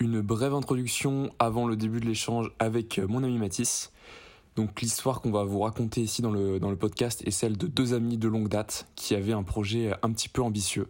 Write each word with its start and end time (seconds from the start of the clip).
Une 0.00 0.22
brève 0.22 0.54
introduction 0.54 1.28
avant 1.38 1.66
le 1.66 1.76
début 1.76 2.00
de 2.00 2.06
l'échange 2.06 2.50
avec 2.58 2.98
mon 2.98 3.22
ami 3.22 3.36
Mathis. 3.36 3.92
Donc 4.56 4.80
l'histoire 4.80 5.20
qu'on 5.20 5.30
va 5.30 5.44
vous 5.44 5.58
raconter 5.58 6.00
ici 6.00 6.22
dans 6.22 6.30
le, 6.30 6.58
podcast 6.74 7.22
est 7.26 7.30
celle 7.30 7.58
de 7.58 7.66
deux 7.66 7.92
amis 7.92 8.16
de 8.16 8.26
longue 8.26 8.48
date 8.48 8.88
qui 8.96 9.14
avaient 9.14 9.34
un 9.34 9.42
projet 9.42 9.92
un 10.02 10.10
petit 10.12 10.30
peu 10.30 10.40
ambitieux. 10.40 10.88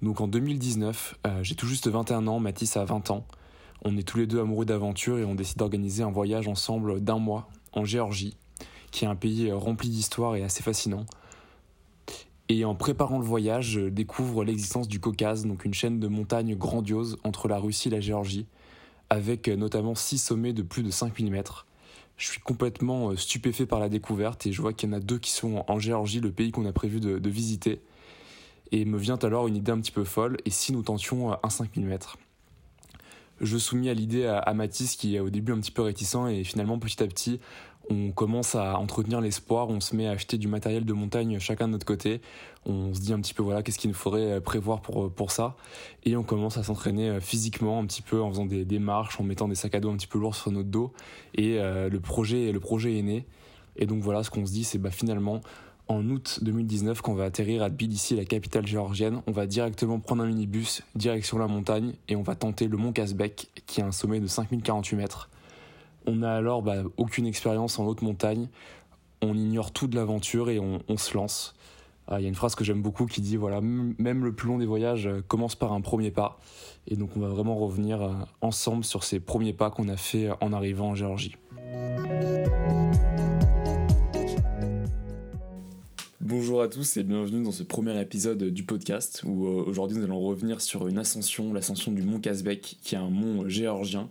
Donc 0.00 0.22
en 0.22 0.26
2019, 0.26 1.18
euh, 1.26 1.42
j'ai 1.42 1.54
tout 1.54 1.66
juste 1.66 1.88
21 1.88 2.26
ans, 2.28 2.40
Mathis 2.40 2.78
a 2.78 2.84
20 2.86 3.10
ans. 3.10 3.26
On 3.84 3.98
est 3.98 4.08
tous 4.08 4.16
les 4.16 4.26
deux 4.26 4.40
amoureux 4.40 4.64
d'aventure 4.64 5.18
et 5.18 5.24
on 5.26 5.34
décide 5.34 5.58
d'organiser 5.58 6.02
un 6.02 6.10
voyage 6.10 6.48
ensemble 6.48 7.02
d'un 7.02 7.18
mois 7.18 7.50
en 7.74 7.84
Géorgie, 7.84 8.38
qui 8.90 9.04
est 9.04 9.08
un 9.08 9.16
pays 9.16 9.52
rempli 9.52 9.90
d'histoire 9.90 10.34
et 10.34 10.42
assez 10.42 10.62
fascinant. 10.62 11.04
Et 12.52 12.64
en 12.64 12.74
préparant 12.74 13.20
le 13.20 13.24
voyage, 13.24 13.70
je 13.70 13.80
découvre 13.82 14.42
l'existence 14.42 14.88
du 14.88 14.98
Caucase, 14.98 15.46
donc 15.46 15.64
une 15.64 15.72
chaîne 15.72 16.00
de 16.00 16.08
montagnes 16.08 16.56
grandiose 16.56 17.16
entre 17.22 17.46
la 17.46 17.58
Russie 17.58 17.86
et 17.86 17.90
la 17.92 18.00
Géorgie, 18.00 18.44
avec 19.08 19.46
notamment 19.46 19.94
six 19.94 20.18
sommets 20.18 20.52
de 20.52 20.62
plus 20.62 20.82
de 20.82 20.90
5000 20.90 21.30
mètres. 21.30 21.68
Je 22.16 22.26
suis 22.26 22.40
complètement 22.40 23.14
stupéfait 23.14 23.66
par 23.66 23.78
la 23.78 23.88
découverte 23.88 24.48
et 24.48 24.52
je 24.52 24.60
vois 24.60 24.72
qu'il 24.72 24.90
y 24.90 24.92
en 24.92 24.96
a 24.96 25.00
deux 25.00 25.20
qui 25.20 25.30
sont 25.30 25.64
en 25.68 25.78
Géorgie, 25.78 26.18
le 26.18 26.32
pays 26.32 26.50
qu'on 26.50 26.66
a 26.66 26.72
prévu 26.72 26.98
de, 26.98 27.30
visiter. 27.30 27.80
Et 28.72 28.84
me 28.84 28.98
vient 28.98 29.18
alors 29.18 29.46
une 29.46 29.54
idée 29.54 29.70
un 29.70 29.78
petit 29.78 29.92
peu 29.92 30.02
folle, 30.02 30.36
et 30.44 30.50
si 30.50 30.72
nous 30.72 30.82
tentions 30.82 31.32
un 31.44 31.50
5000 31.50 31.86
mètres? 31.86 32.18
Je 33.40 33.58
soumis 33.58 33.90
à 33.90 33.94
l'idée 33.94 34.26
à, 34.26 34.38
à, 34.38 34.54
Mathis 34.54 34.96
qui 34.96 35.14
est 35.14 35.20
au 35.20 35.30
début 35.30 35.52
un 35.52 35.60
petit 35.60 35.70
peu 35.70 35.82
réticent 35.82 36.28
et 36.28 36.42
finalement 36.42 36.80
petit 36.80 37.00
à 37.00 37.06
petit 37.06 37.38
on 37.90 38.12
commence 38.12 38.54
à 38.54 38.78
entretenir 38.78 39.20
l'espoir, 39.20 39.68
on 39.68 39.80
se 39.80 39.96
met 39.96 40.06
à 40.06 40.12
acheter 40.12 40.38
du 40.38 40.48
matériel 40.48 40.84
de 40.84 40.92
montagne 40.92 41.38
chacun 41.40 41.66
de 41.66 41.72
notre 41.72 41.84
côté, 41.84 42.20
on 42.64 42.94
se 42.94 43.00
dit 43.00 43.12
un 43.12 43.20
petit 43.20 43.34
peu 43.34 43.42
voilà 43.42 43.62
qu'est-ce 43.62 43.78
qu'il 43.78 43.90
nous 43.90 43.96
faudrait 43.96 44.40
prévoir 44.40 44.80
pour, 44.80 45.12
pour 45.12 45.30
ça. 45.30 45.56
Et 46.04 46.16
on 46.16 46.22
commence 46.22 46.56
à 46.56 46.62
s'entraîner 46.62 47.20
physiquement 47.20 47.80
un 47.80 47.86
petit 47.86 48.02
peu 48.02 48.22
en 48.22 48.30
faisant 48.30 48.46
des, 48.46 48.64
des, 48.64 48.78
marches, 48.78 49.20
en 49.20 49.24
mettant 49.24 49.48
des 49.48 49.54
sacs 49.54 49.74
à 49.74 49.80
dos 49.80 49.90
un 49.90 49.96
petit 49.96 50.06
peu 50.06 50.18
lourds 50.18 50.36
sur 50.36 50.52
notre 50.52 50.68
dos. 50.68 50.92
Et 51.34 51.58
euh, 51.58 51.88
le 51.88 52.00
projet 52.00 52.52
le 52.52 52.60
projet 52.60 52.98
est 52.98 53.02
né. 53.02 53.26
Et 53.76 53.86
donc 53.86 54.02
voilà 54.02 54.22
ce 54.22 54.30
qu'on 54.30 54.46
se 54.46 54.52
dit 54.52 54.64
c'est 54.64 54.78
bah 54.78 54.90
finalement 54.90 55.40
en 55.90 56.08
août 56.08 56.38
2019, 56.42 57.02
quand 57.02 57.12
on 57.12 57.16
va 57.16 57.24
atterrir 57.24 57.64
à 57.64 57.68
Tbilissi, 57.68 58.14
la 58.14 58.24
capitale 58.24 58.64
géorgienne, 58.64 59.22
on 59.26 59.32
va 59.32 59.46
directement 59.46 59.98
prendre 59.98 60.22
un 60.22 60.26
minibus, 60.26 60.84
direction 60.94 61.36
la 61.36 61.48
montagne, 61.48 61.94
et 62.06 62.14
on 62.14 62.22
va 62.22 62.36
tenter 62.36 62.68
le 62.68 62.76
mont 62.76 62.92
Kazbek, 62.92 63.48
qui 63.66 63.82
a 63.82 63.86
un 63.86 63.90
sommet 63.90 64.20
de 64.20 64.28
5048 64.28 64.96
mètres. 64.96 65.28
On 66.06 66.16
n'a 66.16 66.34
alors 66.34 66.62
bah, 66.62 66.82
aucune 66.96 67.26
expérience 67.26 67.78
en 67.78 67.86
haute 67.86 68.02
montagne, 68.02 68.48
on 69.22 69.34
ignore 69.34 69.72
tout 69.72 69.86
de 69.86 69.96
l'aventure 69.96 70.50
et 70.50 70.58
on, 70.58 70.96
se 70.96 71.14
lance. 71.14 71.54
Il 72.08 72.14
ah, 72.14 72.20
y 72.20 72.24
a 72.24 72.28
une 72.28 72.34
phrase 72.34 72.54
que 72.54 72.64
j'aime 72.64 72.82
beaucoup 72.82 73.06
qui 73.06 73.20
dit 73.20 73.36
voilà, 73.36 73.60
même 73.60 74.24
le 74.24 74.32
plus 74.32 74.48
long 74.48 74.58
des 74.58 74.66
voyages 74.66 75.08
commence 75.28 75.54
par 75.54 75.72
un 75.72 75.80
premier 75.80 76.10
pas. 76.10 76.40
Et 76.88 76.96
donc 76.96 77.10
on 77.16 77.20
va 77.20 77.28
vraiment 77.28 77.56
revenir 77.56 78.26
ensemble 78.40 78.84
sur 78.84 79.04
ces 79.04 79.20
premiers 79.20 79.52
pas 79.52 79.70
qu'on 79.70 79.88
a 79.88 79.96
fait 79.96 80.30
en 80.40 80.52
arrivant 80.52 80.88
en 80.88 80.94
Géorgie. 80.94 81.36
Bonjour 86.30 86.62
à 86.62 86.68
tous 86.68 86.96
et 86.96 87.02
bienvenue 87.02 87.42
dans 87.42 87.50
ce 87.50 87.64
premier 87.64 88.00
épisode 88.00 88.44
du 88.44 88.62
podcast 88.62 89.22
où 89.26 89.46
euh, 89.46 89.64
aujourd'hui 89.66 89.98
nous 89.98 90.04
allons 90.04 90.20
revenir 90.20 90.60
sur 90.60 90.86
une 90.86 90.98
ascension, 90.98 91.52
l'ascension 91.52 91.90
du 91.90 92.02
mont 92.02 92.20
Kazbek 92.20 92.76
qui 92.82 92.94
est 92.94 92.98
un 92.98 93.10
mont 93.10 93.48
géorgien 93.48 94.08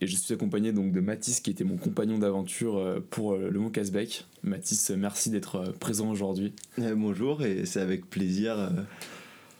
et 0.00 0.06
je 0.06 0.16
suis 0.16 0.34
accompagné 0.34 0.72
donc 0.72 0.92
de 0.92 1.00
Mathis 1.00 1.40
qui 1.40 1.50
était 1.50 1.64
mon 1.64 1.76
compagnon 1.76 2.18
d'aventure 2.18 2.76
euh, 2.76 3.00
pour 3.10 3.32
euh, 3.34 3.50
le 3.50 3.58
mont 3.58 3.70
Kazbek. 3.70 4.26
Mathis, 4.42 4.90
merci 4.90 5.30
d'être 5.30 5.72
présent 5.78 6.10
aujourd'hui. 6.10 6.52
bonjour 6.78 7.42
et 7.42 7.64
c'est 7.66 7.80
avec 7.80 8.08
plaisir 8.08 8.72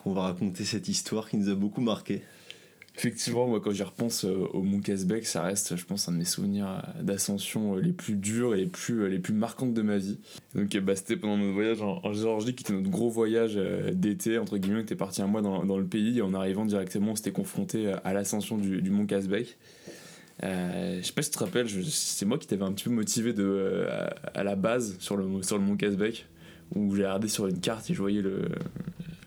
qu'on 0.02 0.12
va 0.12 0.22
raconter 0.22 0.64
cette 0.64 0.88
histoire 0.88 1.28
qui 1.28 1.36
nous 1.36 1.48
a 1.48 1.54
beaucoup 1.54 1.80
marqué. 1.80 2.22
Effectivement, 2.96 3.48
moi, 3.48 3.60
quand 3.60 3.72
j'y 3.72 3.82
repense 3.82 4.24
euh, 4.26 4.46
au 4.52 4.62
Mont 4.62 4.80
Casbec, 4.80 5.24
ça 5.24 5.42
reste, 5.42 5.76
je 5.76 5.84
pense, 5.86 6.08
un 6.08 6.12
de 6.12 6.18
mes 6.18 6.26
souvenirs 6.26 6.68
euh, 6.68 7.02
d'ascension 7.02 7.76
euh, 7.76 7.80
les 7.80 7.92
plus 7.92 8.16
durs 8.16 8.54
et 8.54 8.58
les 8.58 8.66
plus, 8.66 9.08
les 9.08 9.18
plus 9.18 9.32
marquantes 9.32 9.72
de 9.72 9.80
ma 9.80 9.96
vie. 9.96 10.18
Donc, 10.54 10.76
bah, 10.76 10.94
c'était 10.94 11.16
pendant 11.16 11.38
notre 11.38 11.54
voyage 11.54 11.80
en, 11.80 12.00
en, 12.02 12.12
Géorgie, 12.12 12.54
qui 12.54 12.64
était 12.64 12.74
notre 12.74 12.90
gros 12.90 13.08
voyage 13.08 13.58
d'été, 13.92 14.36
entre 14.36 14.58
guillemets, 14.58 14.80
on 14.80 14.82
était 14.82 14.94
parti 14.94 15.22
un 15.22 15.26
mois 15.26 15.40
dans, 15.40 15.64
dans, 15.64 15.78
le 15.78 15.86
pays, 15.86 16.18
et 16.18 16.22
en 16.22 16.34
arrivant 16.34 16.66
directement, 16.66 17.12
on 17.12 17.16
s'était 17.16 17.32
confronté 17.32 17.92
à 18.04 18.12
l'ascension 18.12 18.58
du, 18.58 18.82
du, 18.82 18.90
Mont 18.90 19.06
Casbec. 19.06 19.56
Euh, 20.44 20.98
je 21.00 21.06
sais 21.06 21.12
pas 21.12 21.22
si 21.22 21.30
tu 21.30 21.38
te 21.38 21.44
rappelles, 21.44 21.68
c'est 21.88 22.26
moi 22.26 22.38
qui 22.38 22.46
t'avais 22.46 22.64
un 22.64 22.72
petit 22.72 22.84
peu 22.84 22.90
motivé 22.90 23.32
de, 23.32 23.86
à, 24.34 24.42
la 24.42 24.56
base 24.56 24.96
sur 24.98 25.16
le, 25.16 25.42
sur 25.42 25.56
le 25.56 25.64
Mont 25.64 25.76
Casbec, 25.76 26.26
où 26.74 26.94
j'ai 26.96 27.02
regardé 27.02 27.28
sur 27.28 27.46
une 27.46 27.60
carte 27.60 27.88
et 27.90 27.94
je 27.94 28.00
voyais 28.00 28.22
le, 28.22 28.48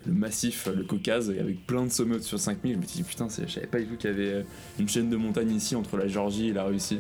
massif, 0.05 0.67
le 0.67 0.83
Caucase, 0.83 1.29
avec 1.29 1.65
plein 1.65 1.85
de 1.85 1.91
sommets 1.91 2.19
sur 2.19 2.39
5000. 2.39 2.73
Je 2.73 2.77
me 2.77 2.85
suis 2.85 2.97
dit, 2.97 3.03
putain, 3.03 3.27
je 3.29 3.51
savais 3.51 3.67
pas 3.67 3.79
du 3.79 3.85
tout 3.85 3.95
qu'il 3.95 4.09
y 4.09 4.13
avait 4.13 4.33
euh, 4.33 4.43
une 4.79 4.89
chaîne 4.89 5.09
de 5.09 5.15
montagnes 5.15 5.51
ici 5.51 5.75
entre 5.75 5.97
la 5.97 6.07
Géorgie 6.07 6.49
et 6.49 6.53
la 6.53 6.63
Russie. 6.63 6.99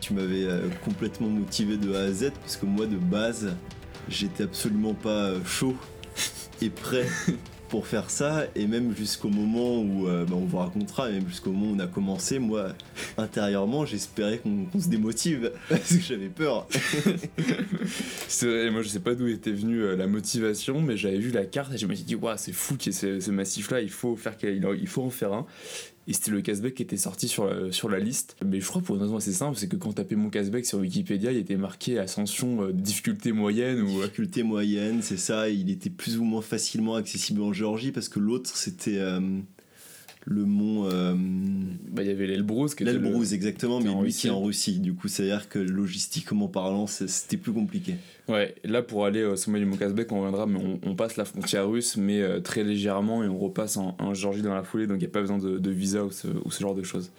Tu 0.00 0.14
m'avais 0.14 0.44
euh, 0.44 0.68
complètement 0.84 1.28
motivé 1.28 1.76
de 1.76 1.94
A 1.94 2.02
à 2.02 2.12
Z 2.12 2.30
parce 2.40 2.56
que 2.56 2.66
moi, 2.66 2.86
de 2.86 2.96
base, 2.96 3.54
j'étais 4.08 4.44
absolument 4.44 4.94
pas 4.94 5.30
euh, 5.30 5.44
chaud 5.44 5.76
et 6.62 6.70
prêt 6.70 7.06
pour 7.68 7.86
faire 7.86 8.10
ça 8.10 8.46
et 8.54 8.66
même 8.66 8.94
jusqu'au 8.96 9.28
moment 9.28 9.80
où 9.80 10.08
euh, 10.08 10.24
bah, 10.24 10.34
on 10.36 10.44
vous 10.44 10.58
racontera 10.58 11.08
même 11.08 11.26
jusqu'au 11.28 11.50
moment 11.50 11.72
où 11.72 11.76
on 11.76 11.78
a 11.78 11.86
commencé 11.86 12.38
moi 12.38 12.68
intérieurement 13.16 13.86
j'espérais 13.86 14.38
qu'on 14.38 14.66
qu 14.66 14.80
se 14.80 14.88
démotive 14.88 15.52
parce 15.68 15.96
que 15.96 16.00
j'avais 16.00 16.28
peur. 16.28 16.66
C'est 18.28 18.46
vrai 18.46 18.70
moi 18.70 18.82
je 18.82 18.88
sais 18.88 19.00
pas 19.00 19.14
d'où 19.14 19.26
était 19.26 19.52
venue 19.52 19.82
euh, 19.82 19.96
la 19.96 20.06
motivation 20.06 20.80
mais 20.80 20.96
j'avais 20.96 21.18
vu 21.18 21.30
la 21.30 21.44
carte 21.44 21.72
et 21.74 21.78
je 21.78 21.86
me 21.86 21.94
suis 21.94 22.04
dit 22.04 22.14
waouh 22.14 22.36
c'est 22.36 22.52
fou 22.52 22.76
qu'il 22.76 22.92
y 22.92 22.96
ait 22.96 22.98
ce, 22.98 23.20
ce 23.20 23.30
massif 23.30 23.70
là 23.70 23.80
il 23.80 23.90
faut 23.90 24.16
faire 24.16 24.34
il 24.42 24.88
faut 24.88 25.02
en 25.02 25.10
faire 25.10 25.32
un 25.32 25.46
et 26.06 26.12
c'était 26.12 26.30
le 26.30 26.42
Casbec 26.42 26.74
qui 26.74 26.82
était 26.82 26.96
sorti 26.96 27.28
sur 27.28 27.46
la, 27.46 27.98
liste. 27.98 28.36
Mais 28.44 28.60
je 28.60 28.66
crois 28.66 28.82
pour 28.82 28.96
une 28.96 29.02
raison 29.02 29.16
assez 29.16 29.32
simple, 29.32 29.56
c'est 29.56 29.68
que 29.68 29.76
quand 29.76 29.90
on 29.90 29.92
tapait 29.92 30.16
mon 30.16 30.30
Casbec 30.30 30.66
sur 30.66 30.78
Wikipédia, 30.78 31.32
il 31.32 31.38
était 31.38 31.56
marqué 31.56 31.98
ascension 31.98 32.62
euh, 32.62 32.72
difficulté 32.72 33.32
moyenne. 33.32 33.80
Ou... 33.80 34.00
Difficulté 34.00 34.42
moyenne, 34.42 35.00
c'est 35.00 35.16
ça. 35.16 35.48
Il 35.48 35.70
était 35.70 35.90
plus 35.90 36.18
ou 36.18 36.24
moins 36.24 36.42
facilement 36.42 36.96
accessible 36.96 37.40
en 37.42 37.52
Géorgie 37.52 37.92
parce 37.92 38.08
que 38.08 38.18
l'autre 38.18 38.56
c'était 38.56 38.98
euh, 38.98 39.20
le 40.24 40.44
mont. 40.44 40.88
Euh, 40.90 41.14
bah, 41.90 42.02
il 42.02 42.08
y 42.08 42.10
avait 42.10 42.26
l'Elbrus. 42.26 42.78
L'Elbrus, 42.80 43.30
le... 43.30 43.34
exactement, 43.34 43.80
mais 43.80 43.90
lui 44.02 44.12
qui 44.12 44.26
est 44.26 44.30
en 44.30 44.42
Russie. 44.42 44.80
Du 44.80 44.94
coup, 44.94 45.08
c'est-à-dire 45.08 45.48
que 45.48 45.58
logistiquement 45.58 46.48
parlant, 46.48 46.86
c'était 46.86 47.36
plus 47.36 47.52
compliqué. 47.52 47.94
Ouais, 48.28 48.54
là 48.64 48.82
pour 48.82 49.04
aller 49.04 49.22
au 49.22 49.36
sommet 49.36 49.58
du 49.58 49.66
Mont 49.66 49.76
Kazbek, 49.76 50.10
on 50.10 50.20
reviendra, 50.20 50.46
mais 50.46 50.58
on, 50.58 50.80
on, 50.88 50.94
passe 50.94 51.16
la 51.16 51.26
frontière 51.26 51.68
russe, 51.68 51.98
mais 51.98 52.22
euh, 52.22 52.40
très 52.40 52.64
légèrement, 52.64 53.22
et 53.22 53.28
on 53.28 53.38
repasse 53.38 53.76
en, 53.76 53.94
en 53.98 54.14
Géorgie 54.14 54.40
dans 54.40 54.54
la 54.54 54.62
foulée, 54.62 54.86
donc 54.86 54.96
il 54.96 55.00
n'y 55.00 55.06
a 55.06 55.10
pas 55.10 55.20
besoin 55.20 55.36
de, 55.36 55.58
de 55.58 55.70
visa 55.70 56.04
ou 56.04 56.10
ce, 56.10 56.28
ou 56.44 56.50
ce, 56.50 56.62
genre 56.62 56.74
de 56.74 56.82
choses. 56.82 57.10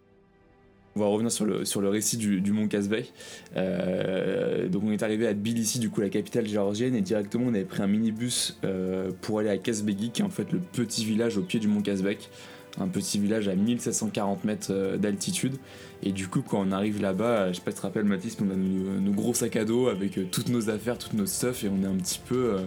On 0.96 1.02
va 1.02 1.06
revenir 1.06 1.32
sur 1.32 1.46
le, 1.46 1.64
sur 1.64 1.82
le 1.82 1.90
récit 1.90 2.18
du, 2.18 2.42
du 2.42 2.54
Mont 2.54 2.68
Kazbek. 2.68 3.14
Euh, 3.56 4.68
donc 4.68 4.84
on 4.84 4.92
est 4.92 5.04
arrivé 5.04 5.28
à 5.28 5.34
Tbilissi, 5.34 5.78
du 5.78 5.92
coup 5.92 6.02
la 6.02 6.10
capitale 6.10 6.48
géorgienne, 6.48 6.96
et 6.96 7.02
directement 7.02 7.46
on 7.48 7.54
avait 7.54 7.66
pris 7.66 7.84
un 7.84 7.88
minibus 7.88 8.58
euh, 8.64 9.12
pour 9.22 9.40
aller 9.40 9.50
à 9.50 9.58
Kazbegi, 9.58 10.10
qui 10.10 10.24
est 10.24 10.26
en 10.26 10.30
fait 10.30 10.52
le 10.52 10.60
petit 10.60 11.06
village 11.06 11.38
au 11.38 11.42
pied 11.42 11.60
du 11.60 11.68
Mont 11.68 11.82
Kazbek 11.82 12.32
un 12.80 12.88
petit 12.88 13.20
village 13.20 13.48
à 13.48 13.56
1740 13.56 14.44
mètres 14.44 14.68
euh, 14.72 14.98
d'altitude. 14.98 15.56
Et 16.04 16.12
du 16.12 16.28
coup, 16.28 16.42
quand 16.42 16.66
on 16.66 16.72
arrive 16.72 17.02
là-bas, 17.02 17.52
je 17.52 17.58
sais 17.58 17.62
pas 17.62 17.72
si 17.72 17.76
tu 17.76 17.82
te 17.82 17.88
rappelles, 17.88 18.06
Mathis, 18.06 18.38
on 18.42 18.50
a 18.50 18.56
nos, 18.56 19.12
gros 19.12 19.34
sacs 19.34 19.56
à 19.56 19.66
dos 19.66 19.88
avec 19.88 20.18
euh, 20.18 20.26
toutes 20.30 20.50
nos 20.50 20.70
affaires, 20.70 20.98
toutes 20.98 21.14
nos 21.14 21.26
stuff, 21.26 21.64
et 21.64 21.70
on 21.70 21.82
est 21.84 21.88
un 21.88 21.96
petit 21.96 22.20
peu 22.26 22.56
euh, 22.56 22.60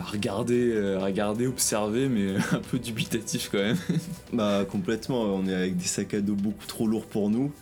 à 0.00 0.04
regarder, 0.04 0.96
regarder, 0.96 1.46
observer, 1.46 2.08
mais 2.08 2.34
un 2.52 2.60
peu 2.70 2.78
dubitatif 2.78 3.50
quand 3.52 3.58
même. 3.58 3.78
bah, 4.32 4.64
complètement. 4.68 5.22
On 5.22 5.46
est 5.46 5.54
avec 5.54 5.76
des 5.76 5.84
sacs 5.84 6.14
à 6.14 6.20
dos 6.20 6.34
beaucoup 6.34 6.66
trop 6.66 6.86
lourds 6.86 7.06
pour 7.06 7.30
nous. 7.30 7.52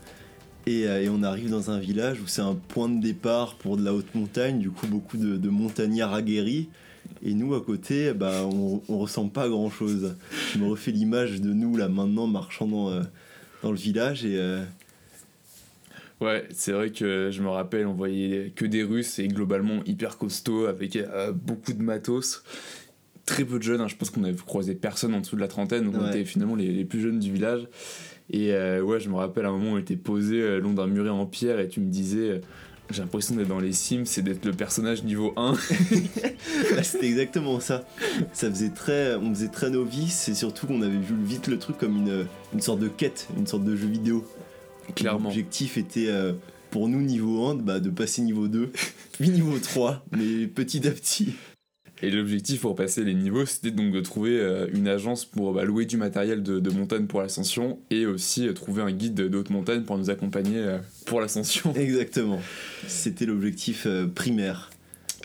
Et, 0.67 0.87
on 1.09 1.23
arrive 1.23 1.51
dans 1.51 1.71
un 1.71 1.79
village 1.79 2.21
où 2.21 2.27
c'est 2.27 2.43
un 2.43 2.55
point 2.55 2.91
de 2.91 3.01
départ 3.01 3.55
pour 3.55 3.79
de 3.79 3.85
la 3.85 3.95
haute 3.95 4.15
montagne, 4.15 4.59
du 4.59 4.71
coup, 4.71 4.87
beaucoup 4.87 5.17
de, 5.17 5.49
montagnards 5.49 6.13
aguerris. 6.13 6.69
Et 7.25 7.33
nous, 7.33 7.55
à 7.55 7.61
côté, 7.63 8.13
bah, 8.13 8.43
on, 8.45 8.83
on 8.89 8.99
ressent 8.99 9.29
pas 9.29 9.49
grand 9.49 9.71
chose. 9.71 10.15
Je 10.53 10.59
me 10.59 10.67
refais 10.67 10.91
l'image 10.91 11.41
de 11.41 11.53
nous, 11.53 11.77
là, 11.77 11.89
maintenant, 11.89 12.27
marchant 12.27 12.67
dans, 12.67 12.91
euh, 12.91 13.03
dans 13.63 13.71
le 13.71 13.77
village. 13.77 14.25
Et, 14.25 14.39
euh... 14.39 14.63
Ouais, 16.21 16.47
c'est 16.51 16.73
vrai 16.73 16.91
que 16.91 17.31
je 17.31 17.43
me 17.43 17.49
rappelle, 17.49 17.87
on 17.87 17.95
voyait 17.95 18.53
que 18.57 18.65
des 18.65 18.83
Russes 18.83 19.19
et 19.19 19.29
globalement 19.29 19.83
hyper 19.85 20.17
costauds 20.17 20.67
avec 20.67 20.97
euh, 20.97 21.33
beaucoup 21.33 21.73
de 21.73 21.83
matos. 21.83 22.43
Très 23.27 23.45
peu 23.45 23.59
de 23.59 23.63
jeunes, 23.63 23.81
hein. 23.81 23.89
je 23.89 23.97
pense 23.97 24.11
qu'on 24.11 24.25
avait 24.25 24.35
croisé 24.35 24.75
personne 24.75 25.15
en 25.15 25.21
dessous 25.21 25.37
de 25.37 25.41
la 25.41 25.49
trentaine, 25.49 25.85
donc 25.85 25.95
ouais. 25.95 26.01
on 26.03 26.09
était 26.09 26.25
finalement 26.25 26.57
les, 26.57 26.73
les, 26.73 26.85
plus 26.85 27.01
jeunes 27.01 27.19
du 27.19 27.31
village. 27.31 27.69
Et 28.31 28.55
euh, 28.55 28.81
ouais, 28.81 29.01
je 29.01 29.11
me 29.11 29.17
rappelle 29.17 29.45
à 29.45 29.49
un 29.49 29.53
moment, 29.53 29.73
on 29.73 29.79
était 29.79 29.97
posé 29.97 30.59
long 30.61 30.73
d'un 30.73 30.87
muret 30.87 31.11
en 31.11 31.27
pierre 31.27 31.61
et 31.61 31.69
tu 31.69 31.81
me 31.81 31.91
disais 31.91 32.41
j'ai 32.91 33.03
l'impression 33.03 33.35
d'être 33.35 33.49
dans 33.49 33.61
les 33.61 33.73
Sims 33.73 34.05
c'est 34.07 34.23
d'être 34.23 34.45
le 34.45 34.53
personnage 34.53 35.03
niveau 35.03 35.33
1. 35.37 35.53
Bah, 35.53 35.59
c'était 36.83 37.07
exactement 37.07 37.61
ça. 37.61 37.85
Ça 38.33 38.51
faisait 38.51 38.71
très, 38.71 39.15
on 39.17 39.35
faisait 39.35 39.49
très 39.49 39.71
novice 39.71 40.29
et 40.29 40.35
surtout 40.35 40.67
qu'on 40.67 40.83
avait 40.83 40.97
vu 40.97 41.15
vite 41.23 41.47
le 41.49 41.59
truc 41.59 41.79
comme 41.79 41.97
une, 41.97 42.27
une 42.55 42.61
sorte 42.61 42.81
de 42.81 42.89
quête, 42.89 43.29
une 43.37 43.47
sorte 43.47 43.65
de 43.65 43.77
jeu 43.77 43.89
vidéo. 43.89 44.25
Clairement. 44.95 45.29
L'objectif 45.29 45.77
était 45.77 46.09
euh, 46.09 46.33
pour 46.71 46.89
nous 46.89 47.01
niveau 47.01 47.47
1 47.47 47.57
bah, 47.57 47.81
de 47.81 47.91
passer 47.91 48.23
niveau 48.23 48.49
2, 48.49 48.73
puis 49.13 49.31
niveau 49.31 49.59
3, 49.59 50.05
mais 50.13 50.47
petit 50.47 50.87
à 50.87 50.91
petit. 50.91 51.35
Et 52.03 52.11
l'objectif 52.11 52.61
pour 52.61 52.77
passer 52.77 53.03
les 53.03 53.15
niveaux, 53.15 53.45
c'était 53.45 53.73
donc 53.73 53.93
de 53.93 54.01
trouver 54.01 54.39
euh, 54.39 54.67
une 54.73 54.87
agence 54.87 55.25
pour 55.25 55.53
bah, 55.53 55.65
louer 55.65 55.85
du 55.85 55.97
matériel 55.97 56.43
de, 56.43 56.61
de 56.61 56.71
montagne 56.71 57.07
pour 57.07 57.21
l'ascension 57.21 57.79
et 57.91 58.07
aussi 58.07 58.47
euh, 58.47 58.53
trouver 58.53 58.83
un 58.83 58.93
guide 58.93 59.15
de 59.15 59.37
haute 59.37 59.51
montagne 59.51 59.83
pour 59.83 59.99
nous 59.99 60.09
accompagner 60.09 60.59
euh, 60.59 60.79
pour 61.07 61.21
l'ascension. 61.21 61.73
Exactement. 61.77 62.41
C'était 62.87 63.27
l'objectif 63.27 63.87
primaire. 64.15 64.71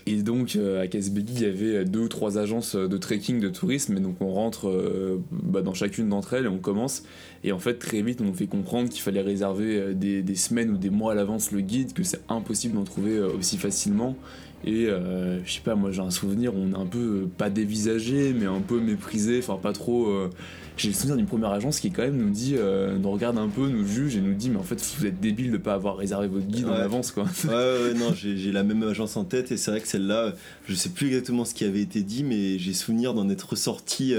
Et 0.05 0.21
donc 0.21 0.55
euh, 0.55 0.81
à 0.81 0.87
Casbegui, 0.87 1.33
il 1.33 1.41
y 1.41 1.45
avait 1.45 1.85
deux 1.85 2.01
ou 2.01 2.07
trois 2.09 2.37
agences 2.37 2.75
de 2.75 2.97
trekking, 2.97 3.39
de 3.39 3.49
tourisme, 3.49 3.95
et 3.95 3.99
donc 4.01 4.17
on 4.19 4.31
rentre 4.31 4.67
euh, 4.67 5.21
bah, 5.31 5.61
dans 5.61 5.73
chacune 5.73 6.09
d'entre 6.09 6.33
elles 6.33 6.45
et 6.45 6.49
on 6.49 6.57
commence. 6.57 7.03
Et 7.43 7.51
en 7.51 7.59
fait, 7.59 7.75
très 7.75 8.01
vite, 8.01 8.19
on 8.21 8.25
nous 8.25 8.33
fait 8.33 8.47
comprendre 8.47 8.89
qu'il 8.89 9.01
fallait 9.01 9.21
réserver 9.21 9.93
des, 9.93 10.21
des 10.21 10.35
semaines 10.35 10.71
ou 10.71 10.77
des 10.77 10.89
mois 10.89 11.13
à 11.13 11.15
l'avance 11.15 11.51
le 11.51 11.61
guide, 11.61 11.93
que 11.93 12.03
c'est 12.03 12.21
impossible 12.29 12.75
d'en 12.75 12.83
trouver 12.83 13.19
aussi 13.19 13.57
facilement. 13.57 14.15
Et 14.65 14.85
euh, 14.87 15.43
je 15.45 15.53
sais 15.53 15.61
pas, 15.61 15.75
moi 15.75 15.91
j'ai 15.91 16.01
un 16.01 16.11
souvenir, 16.11 16.53
on 16.55 16.71
est 16.71 16.77
un 16.77 16.85
peu 16.85 16.97
euh, 17.23 17.29
pas 17.37 17.49
dévisagé, 17.49 18.33
mais 18.33 18.45
un 18.45 18.61
peu 18.61 18.79
méprisé, 18.79 19.39
enfin 19.39 19.57
pas 19.61 19.73
trop. 19.73 20.07
euh, 20.07 20.29
j'ai 20.77 20.87
le 20.87 20.93
souvenir 20.95 21.17
d'une 21.17 21.27
première 21.27 21.51
agence 21.51 21.79
qui 21.79 21.91
quand 21.91 22.01
même 22.01 22.17
nous 22.17 22.31
dit, 22.31 22.55
nous 22.99 23.11
regarde 23.11 23.37
un 23.37 23.47
peu, 23.47 23.67
nous 23.67 23.85
juge 23.85 24.15
et 24.15 24.21
nous 24.21 24.33
dit, 24.33 24.49
mais 24.49 24.57
en 24.57 24.63
fait 24.63 24.83
vous 24.97 25.05
êtes 25.05 25.19
débile 25.19 25.51
de 25.51 25.57
pas 25.57 25.75
avoir 25.75 25.97
réservé 25.97 26.27
votre 26.27 26.47
guide 26.47 26.65
en 26.65 26.71
avance 26.73 27.11
quoi. 27.11 27.25
Ouais, 27.45 27.49
ouais, 27.49 27.83
ouais, 27.89 27.93
non, 27.93 28.11
j'ai 28.15 28.51
la 28.51 28.63
même 28.63 28.81
agence 28.81 29.15
en 29.15 29.23
tête 29.23 29.51
et 29.51 29.57
c'est 29.57 29.69
vrai 29.69 29.81
que 29.81 29.87
celle-là, 29.87 30.33
je 30.67 30.73
sais 30.73 30.89
plus 30.89 31.07
exactement 31.07 31.45
ce 31.45 31.53
qui 31.53 31.63
avait 31.63 31.81
été 31.81 32.01
dit, 32.01 32.23
mais 32.23 32.57
j'ai 32.57 32.73
souvenir 32.73 33.13
d'en 33.13 33.29
être 33.29 33.49
ressorti 33.51 34.15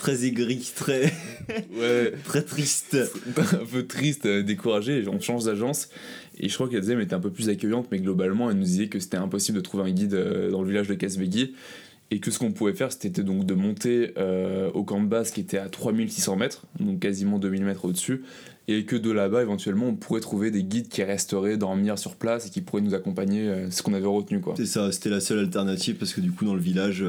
très 0.00 0.24
aigri, 0.24 0.64
très, 0.74 1.12
Ouais. 1.78 2.12
très 2.24 2.42
triste. 2.42 2.96
un 3.36 3.66
peu 3.70 3.86
triste, 3.86 4.26
découragé, 4.26 5.04
on 5.08 5.20
change 5.20 5.44
d'agence. 5.44 5.88
Et 6.38 6.48
je 6.48 6.54
crois 6.54 6.68
que 6.68 6.74
la 6.74 6.80
deuxième 6.80 7.00
était 7.00 7.14
un 7.14 7.20
peu 7.20 7.30
plus 7.30 7.48
accueillante, 7.48 7.88
mais 7.90 7.98
globalement, 7.98 8.50
elle 8.50 8.56
nous 8.56 8.64
disait 8.64 8.88
que 8.88 8.98
c'était 8.98 9.16
impossible 9.16 9.58
de 9.58 9.62
trouver 9.62 9.84
un 9.84 9.90
guide 9.90 10.14
euh, 10.14 10.50
dans 10.50 10.62
le 10.62 10.68
village 10.68 10.88
de 10.88 10.94
Casbegui. 10.94 11.54
Et 12.12 12.18
que 12.18 12.32
ce 12.32 12.40
qu'on 12.40 12.50
pouvait 12.50 12.72
faire, 12.72 12.90
c'était 12.90 13.22
donc 13.22 13.46
de 13.46 13.54
monter 13.54 14.14
euh, 14.18 14.68
au 14.72 14.82
camp 14.82 15.00
de 15.00 15.06
base 15.06 15.30
qui 15.30 15.40
était 15.40 15.58
à 15.58 15.68
3600 15.68 16.34
mètres, 16.34 16.66
donc 16.80 16.98
quasiment 16.98 17.38
2000 17.38 17.64
mètres 17.64 17.84
au-dessus. 17.84 18.22
Et 18.66 18.84
que 18.84 18.96
de 18.96 19.12
là-bas, 19.12 19.42
éventuellement, 19.42 19.86
on 19.86 19.94
pourrait 19.94 20.20
trouver 20.20 20.50
des 20.50 20.64
guides 20.64 20.88
qui 20.88 21.04
resteraient 21.04 21.56
dormir 21.56 22.00
sur 22.00 22.16
place 22.16 22.48
et 22.48 22.50
qui 22.50 22.62
pourraient 22.62 22.82
nous 22.82 22.94
accompagner, 22.94 23.48
euh, 23.48 23.70
ce 23.70 23.82
qu'on 23.82 23.94
avait 23.94 24.06
retenu. 24.06 24.40
C'est 24.56 24.66
ça, 24.66 24.90
c'était 24.90 25.10
la 25.10 25.20
seule 25.20 25.38
alternative 25.38 25.96
parce 25.96 26.12
que 26.12 26.20
du 26.20 26.32
coup, 26.32 26.44
dans 26.44 26.54
le 26.54 26.60
village, 26.60 27.04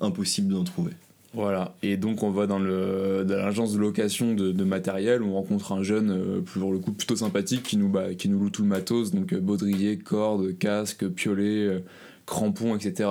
impossible 0.00 0.54
d'en 0.54 0.64
trouver. 0.64 0.92
Voilà, 1.34 1.74
et 1.82 1.96
donc 1.96 2.22
on 2.22 2.30
va 2.30 2.46
dans, 2.46 2.58
l'agence 2.58 3.72
de 3.72 3.78
location 3.78 4.34
de, 4.34 4.52
de 4.52 4.64
matériel, 4.64 5.22
on 5.22 5.32
rencontre 5.32 5.72
un 5.72 5.82
jeune, 5.82 6.10
euh, 6.10 6.40
pour 6.42 6.72
le 6.72 6.78
coup 6.78 6.92
plutôt 6.92 7.16
sympathique, 7.16 7.62
qui 7.62 7.78
nous, 7.78 7.88
bah, 7.88 8.14
qui 8.14 8.28
nous 8.28 8.38
loue 8.38 8.50
tout 8.50 8.60
le 8.62 8.68
matos, 8.68 9.12
donc 9.12 9.32
euh, 9.32 9.40
baudrier, 9.40 9.96
cordes, 9.96 10.58
casque, 10.58 11.08
piolet, 11.08 11.66
euh, 11.66 11.78
crampons, 12.26 12.76
etc. 12.76 13.08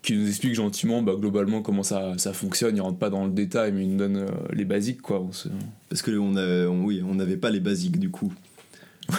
Qui 0.00 0.14
nous 0.16 0.26
explique 0.26 0.54
gentiment 0.54 1.02
bah, 1.02 1.12
globalement 1.18 1.60
comment 1.60 1.82
ça, 1.82 2.14
ça 2.16 2.32
fonctionne, 2.32 2.74
il 2.74 2.80
rentre 2.80 2.98
pas 2.98 3.10
dans 3.10 3.26
le 3.26 3.32
détail, 3.32 3.72
mais 3.72 3.82
il 3.82 3.90
nous 3.90 3.98
donne 3.98 4.16
euh, 4.16 4.26
les 4.54 4.64
basiques 4.64 5.02
quoi. 5.02 5.20
On 5.20 5.32
se- 5.32 5.48
Parce 5.90 6.00
que 6.00 6.12
on 6.16 6.84
oui, 6.84 7.02
on 7.06 7.16
n'avait 7.16 7.36
pas 7.36 7.50
les 7.50 7.60
basiques 7.60 7.98
du 7.98 8.08
coup. 8.08 8.32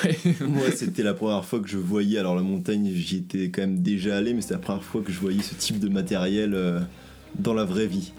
Ouais. 0.04 0.18
Moi, 0.48 0.72
c'était 0.76 1.04
la 1.04 1.14
première 1.14 1.46
fois 1.46 1.60
que 1.60 1.68
je 1.68 1.78
voyais, 1.78 2.18
alors 2.18 2.36
la 2.36 2.42
montagne, 2.42 2.90
j'y 2.96 3.18
étais 3.18 3.50
quand 3.50 3.62
même 3.62 3.80
déjà 3.84 4.18
allé, 4.18 4.34
mais 4.34 4.42
c'était 4.42 4.56
la 4.56 4.60
première 4.60 4.84
fois 4.84 5.02
que 5.02 5.12
je 5.12 5.20
voyais 5.20 5.44
ce 5.44 5.54
type 5.54 5.80
de 5.80 5.90
matériel 5.90 6.58
dans 7.38 7.54
la 7.54 7.66
vraie 7.66 7.88
vie. 7.88 8.12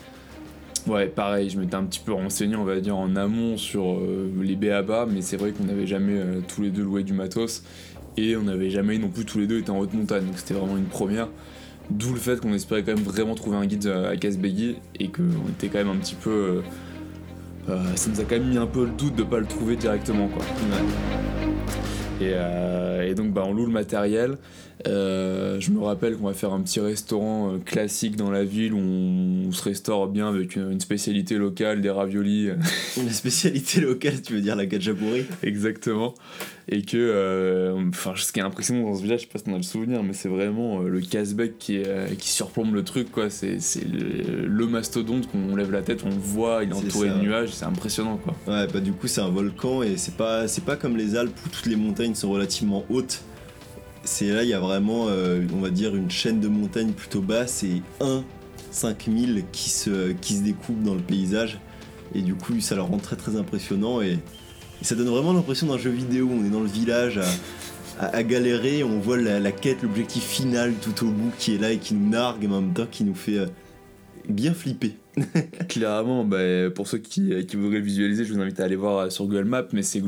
Ouais, 0.86 1.06
pareil, 1.06 1.50
je 1.50 1.58
m'étais 1.60 1.74
un 1.74 1.84
petit 1.84 2.00
peu 2.00 2.12
renseigné, 2.12 2.56
on 2.56 2.64
va 2.64 2.80
dire, 2.80 2.96
en 2.96 3.14
amont 3.14 3.56
sur 3.56 3.92
euh, 3.92 4.30
les 4.42 4.56
BABA, 4.56 5.06
mais 5.12 5.20
c'est 5.20 5.36
vrai 5.36 5.52
qu'on 5.52 5.64
n'avait 5.64 5.86
jamais 5.86 6.14
euh, 6.14 6.40
tous 6.48 6.62
les 6.62 6.70
deux 6.70 6.82
loué 6.82 7.04
du 7.04 7.12
matos, 7.12 7.62
et 8.16 8.34
on 8.36 8.42
n'avait 8.42 8.70
jamais 8.70 8.98
non 8.98 9.08
plus 9.08 9.24
tous 9.24 9.38
les 9.38 9.46
deux 9.46 9.58
été 9.58 9.70
en 9.70 9.78
haute 9.78 9.92
montagne, 9.92 10.24
donc 10.24 10.38
c'était 10.38 10.54
vraiment 10.54 10.76
une 10.76 10.86
première. 10.86 11.28
D'où 11.90 12.12
le 12.12 12.18
fait 12.18 12.40
qu'on 12.40 12.54
espérait 12.54 12.82
quand 12.82 12.94
même 12.94 13.04
vraiment 13.04 13.34
trouver 13.34 13.58
un 13.58 13.66
guide 13.66 13.86
euh, 13.86 14.10
à 14.12 14.16
Casbegui, 14.16 14.76
et 14.98 15.08
qu'on 15.08 15.48
était 15.50 15.68
quand 15.68 15.78
même 15.78 15.90
un 15.90 15.96
petit 15.96 16.16
peu. 16.16 16.62
euh, 17.68 17.94
ça 17.94 18.10
nous 18.10 18.20
a 18.20 18.24
quand 18.24 18.36
même 18.38 18.48
mis 18.48 18.58
un 18.58 18.66
peu 18.66 18.84
le 18.86 18.90
doute 18.90 19.14
de 19.16 19.22
pas 19.22 19.38
le 19.38 19.46
trouver 19.46 19.76
directement, 19.76 20.28
quoi. 20.28 20.42
Et 23.10 23.14
donc 23.14 23.32
bah, 23.32 23.42
on 23.46 23.52
loue 23.52 23.66
le 23.66 23.72
matériel. 23.72 24.36
Euh, 24.86 25.60
je 25.60 25.70
me 25.72 25.80
rappelle 25.80 26.16
qu'on 26.16 26.26
va 26.26 26.32
faire 26.32 26.54
un 26.54 26.60
petit 26.62 26.80
restaurant 26.80 27.52
euh, 27.52 27.58
classique 27.58 28.16
dans 28.16 28.30
la 28.30 28.44
ville 28.44 28.72
où 28.72 28.78
on, 28.78 29.48
on 29.48 29.52
se 29.52 29.62
restaure 29.62 30.08
bien 30.08 30.28
avec 30.28 30.56
une, 30.56 30.72
une 30.72 30.80
spécialité 30.80 31.36
locale, 31.36 31.82
des 31.82 31.90
raviolis, 31.90 32.48
Une 32.96 33.10
spécialité 33.10 33.80
locale, 33.80 34.22
tu 34.22 34.34
veux 34.34 34.40
dire 34.40 34.56
la 34.56 34.66
gajaburi 34.66 35.26
exactement. 35.42 36.14
Et 36.72 36.82
que, 36.82 36.96
euh, 36.96 37.88
enfin, 37.88 38.12
ce 38.16 38.30
qui 38.30 38.38
est 38.38 38.42
impressionnant 38.42 38.88
dans 38.88 38.96
ce 38.96 39.02
village, 39.02 39.22
je 39.22 39.24
sais 39.24 39.32
pas 39.32 39.40
si 39.40 39.44
on 39.48 39.54
a 39.54 39.56
le 39.56 39.64
souvenir, 39.64 40.04
mais 40.04 40.12
c'est 40.12 40.28
vraiment 40.28 40.82
euh, 40.82 40.88
le 40.88 41.00
casse-bec 41.00 41.58
qui, 41.58 41.78
est, 41.78 41.88
euh, 41.88 42.14
qui 42.14 42.28
surplombe 42.28 42.72
le 42.72 42.84
truc, 42.84 43.10
quoi. 43.10 43.28
C'est 43.28 43.58
le, 43.84 44.46
le 44.46 44.66
mastodonte 44.68 45.28
qu'on 45.28 45.56
lève 45.56 45.72
la 45.72 45.82
tête, 45.82 46.04
on 46.04 46.10
le 46.10 46.14
voit, 46.14 46.62
il 46.62 46.70
est 46.70 46.74
entouré 46.74 47.08
de 47.08 47.14
nuages, 47.14 47.48
c'est 47.50 47.64
impressionnant, 47.64 48.18
quoi. 48.18 48.36
Ouais, 48.46 48.68
bah 48.72 48.78
du 48.78 48.92
coup 48.92 49.08
c'est 49.08 49.20
un 49.20 49.30
volcan 49.30 49.82
et 49.82 49.96
c'est 49.96 50.16
pas 50.16 50.46
c'est 50.46 50.64
pas 50.64 50.76
comme 50.76 50.96
les 50.96 51.16
Alpes 51.16 51.36
où 51.44 51.48
toutes 51.48 51.66
les 51.66 51.76
montagnes 51.76 52.14
sont 52.14 52.30
relativement 52.30 52.84
hautes. 52.88 53.22
C'est 54.04 54.28
là 54.28 54.44
il 54.44 54.48
y 54.48 54.54
a 54.54 54.60
vraiment 54.60 55.06
euh, 55.08 55.44
on 55.52 55.60
va 55.60 55.70
dire 55.70 55.96
une 55.96 56.10
chaîne 56.10 56.38
de 56.38 56.48
montagnes 56.48 56.92
plutôt 56.92 57.20
basse 57.20 57.64
et 57.64 57.82
un 58.00 58.22
5000 58.70 59.44
qui 59.50 59.70
se 59.70 60.12
qui 60.12 60.36
se 60.36 60.42
découpent 60.42 60.82
dans 60.82 60.94
le 60.94 61.00
paysage 61.00 61.58
et 62.14 62.22
du 62.22 62.34
coup 62.34 62.58
ça 62.60 62.76
leur 62.76 62.86
rend 62.86 62.98
très 62.98 63.16
très 63.16 63.36
impressionnant 63.36 64.00
et, 64.00 64.18
ça 64.82 64.94
donne 64.94 65.08
vraiment 65.08 65.32
l'impression 65.32 65.66
d'un 65.66 65.78
jeu 65.78 65.90
vidéo. 65.90 66.28
On 66.32 66.44
est 66.44 66.50
dans 66.50 66.60
le 66.60 66.68
village 66.68 67.20
à, 67.98 68.22
galérer, 68.22 68.82
on 68.82 68.98
voit 68.98 69.18
la, 69.18 69.52
quête, 69.52 69.82
l'objectif 69.82 70.24
final 70.24 70.72
tout 70.80 71.06
au 71.06 71.10
bout 71.10 71.30
qui 71.38 71.54
est 71.54 71.58
là 71.58 71.72
et 71.72 71.78
qui 71.78 71.94
nous 71.94 72.08
nargue 72.08 72.44
et 72.44 72.46
en 72.46 72.60
même 72.62 72.72
temps 72.72 72.86
qui 72.90 73.04
nous 73.04 73.14
fait 73.14 73.38
euh, 73.38 73.46
bien 74.28 74.54
flipper. 74.54 74.96
Clairement, 75.68 76.24
bah, 76.24 76.70
pour 76.74 76.88
ceux 76.88 76.98
qui, 76.98 77.44
qui 77.46 77.56
voudraient 77.56 77.80
visualiser, 77.80 78.24
je 78.24 78.32
vous 78.32 78.40
invite 78.40 78.60
à 78.60 78.64
aller 78.64 78.76
voir 78.76 78.98
euh, 78.98 79.10
sur 79.10 79.26
Google 79.26 79.44
Maps, 79.44 79.66
mais 79.72 79.82
c'est 79.82 80.00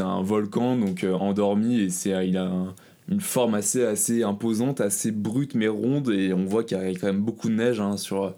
un 0.00 0.22
volcan 0.22 0.76
donc 0.76 1.04
euh, 1.04 1.12
endormi 1.12 1.80
et 1.82 1.88
il 2.24 2.36
a 2.36 2.44
un- 2.44 2.74
une 3.08 3.20
forme 3.20 3.54
assez 3.54 3.84
assez 3.84 4.24
imposante, 4.24 4.80
assez 4.80 5.12
brute 5.12 5.54
mais 5.54 5.68
ronde 5.68 6.10
et 6.10 6.32
on 6.32 6.44
voit 6.44 6.64
qu'il 6.64 6.76
y 6.76 6.80
a 6.80 6.88
quand 6.90 7.06
même 7.06 7.22
beaucoup 7.22 7.48
de 7.48 7.54
neige 7.54 7.78
hein, 7.80 7.96
sur 7.96 8.34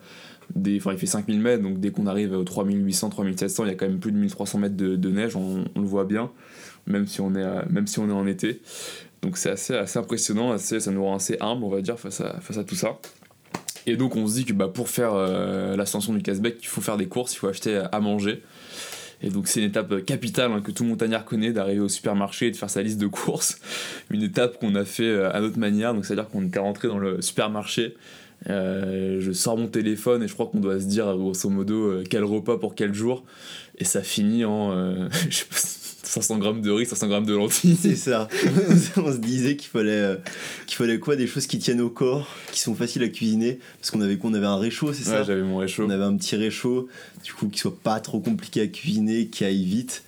des 0.54 0.78
enfin 0.78 0.92
il 0.92 0.98
fait 0.98 1.06
5000 1.06 1.40
mètres 1.40 1.62
donc 1.62 1.80
dès 1.80 1.90
qu'on 1.90 2.06
arrive 2.06 2.32
aux 2.32 2.44
3800 2.44 3.10
3700, 3.10 3.64
il 3.64 3.68
y 3.68 3.70
a 3.70 3.74
quand 3.74 3.86
même 3.86 3.98
plus 3.98 4.12
de 4.12 4.16
1300 4.16 4.58
mètres 4.58 4.76
de, 4.76 5.10
neige, 5.10 5.36
on, 5.36 5.64
le 5.76 5.86
voit 5.86 6.04
bien 6.04 6.30
même 6.86 7.06
si 7.06 7.20
on 7.20 7.34
est 7.34 7.70
même 7.70 7.86
si 7.86 7.98
on 7.98 8.08
est 8.08 8.12
en 8.12 8.26
été. 8.26 8.60
Donc 9.22 9.36
c'est 9.36 9.50
assez 9.50 9.74
assez 9.74 9.98
impressionnant, 9.98 10.52
assez 10.52 10.80
ça 10.80 10.90
nous 10.90 11.04
rend 11.04 11.16
assez 11.16 11.36
humble, 11.40 11.64
on 11.64 11.68
va 11.68 11.80
dire 11.80 11.98
face 11.98 12.20
à 12.20 12.40
face 12.40 12.58
à 12.58 12.64
tout 12.64 12.76
ça. 12.76 12.98
Et 13.86 13.96
donc 13.96 14.16
on 14.16 14.26
se 14.26 14.34
dit 14.34 14.44
que 14.44 14.52
bah, 14.52 14.68
pour 14.68 14.88
faire 14.88 15.12
euh, 15.14 15.76
l'ascension 15.76 16.12
du 16.12 16.22
Casbec, 16.22 16.58
il 16.60 16.66
faut 16.66 16.80
faire 16.80 16.96
des 16.96 17.06
courses, 17.06 17.34
il 17.34 17.38
faut 17.38 17.48
acheter 17.48 17.82
à 17.90 18.00
manger. 18.00 18.42
Et 19.22 19.30
donc 19.30 19.48
c'est 19.48 19.60
une 19.60 19.66
étape 19.66 20.04
capitale 20.04 20.52
hein, 20.52 20.60
que 20.60 20.70
tout 20.70 20.84
montagnard 20.84 21.24
connaît 21.24 21.52
d'arriver 21.52 21.80
au 21.80 21.88
supermarché 21.88 22.48
et 22.48 22.50
de 22.50 22.56
faire 22.56 22.70
sa 22.70 22.82
liste 22.82 22.98
de 22.98 23.06
courses. 23.06 23.60
Une 24.10 24.22
étape 24.22 24.58
qu'on 24.58 24.74
a 24.74 24.84
fait 24.84 25.08
euh, 25.08 25.32
à 25.32 25.40
notre 25.40 25.58
manière, 25.58 25.94
donc 25.94 26.04
c'est-à-dire 26.04 26.28
qu'on 26.28 26.44
était 26.44 26.60
rentré 26.60 26.88
dans 26.88 26.98
le 26.98 27.20
supermarché. 27.20 27.96
Euh, 28.48 29.20
je 29.20 29.32
sors 29.32 29.58
mon 29.58 29.66
téléphone 29.66 30.22
et 30.22 30.28
je 30.28 30.32
crois 30.32 30.46
qu'on 30.46 30.60
doit 30.60 30.80
se 30.80 30.86
dire 30.86 31.12
grosso 31.16 31.48
modo 31.48 31.74
euh, 31.74 32.04
quel 32.08 32.24
repas 32.24 32.56
pour 32.56 32.74
quel 32.74 32.94
jour. 32.94 33.24
Et 33.78 33.84
ça 33.84 34.02
finit 34.02 34.44
en 34.44 34.72
euh, 34.72 35.08
je 35.28 35.36
sais 35.38 35.44
pas, 35.44 35.56
500 36.08 36.38
grammes 36.38 36.62
de 36.62 36.70
riz, 36.70 36.86
500 36.86 37.08
grammes 37.08 37.26
de 37.26 37.34
lentilles. 37.34 37.76
C'est 37.80 37.96
ça. 37.96 38.28
on 38.96 39.12
se 39.12 39.18
disait 39.18 39.56
qu'il 39.56 39.68
fallait, 39.68 39.90
euh, 39.90 40.16
qu'il 40.66 40.76
fallait 40.76 40.98
quoi? 40.98 41.16
Des 41.16 41.26
choses 41.26 41.46
qui 41.46 41.58
tiennent 41.58 41.80
au 41.80 41.90
corps, 41.90 42.34
qui 42.50 42.60
sont 42.60 42.74
faciles 42.74 43.02
à 43.02 43.08
cuisiner. 43.08 43.58
Parce 43.78 43.90
qu'on 43.90 44.00
avait 44.00 44.16
quoi 44.16 44.30
On 44.30 44.34
avait 44.34 44.46
un 44.46 44.56
réchaud, 44.56 44.92
c'est 44.92 45.04
ça? 45.04 45.20
Ouais, 45.20 45.24
j'avais 45.26 45.42
mon 45.42 45.58
réchaud. 45.58 45.84
On 45.86 45.90
avait 45.90 46.04
un 46.04 46.16
petit 46.16 46.36
réchaud, 46.36 46.88
du 47.24 47.32
coup, 47.32 47.48
qui 47.48 47.58
soit 47.58 47.76
pas 47.76 48.00
trop 48.00 48.20
compliqué 48.20 48.62
à 48.62 48.66
cuisiner, 48.66 49.26
qui 49.26 49.44
aille 49.44 49.64
vite. 49.64 50.02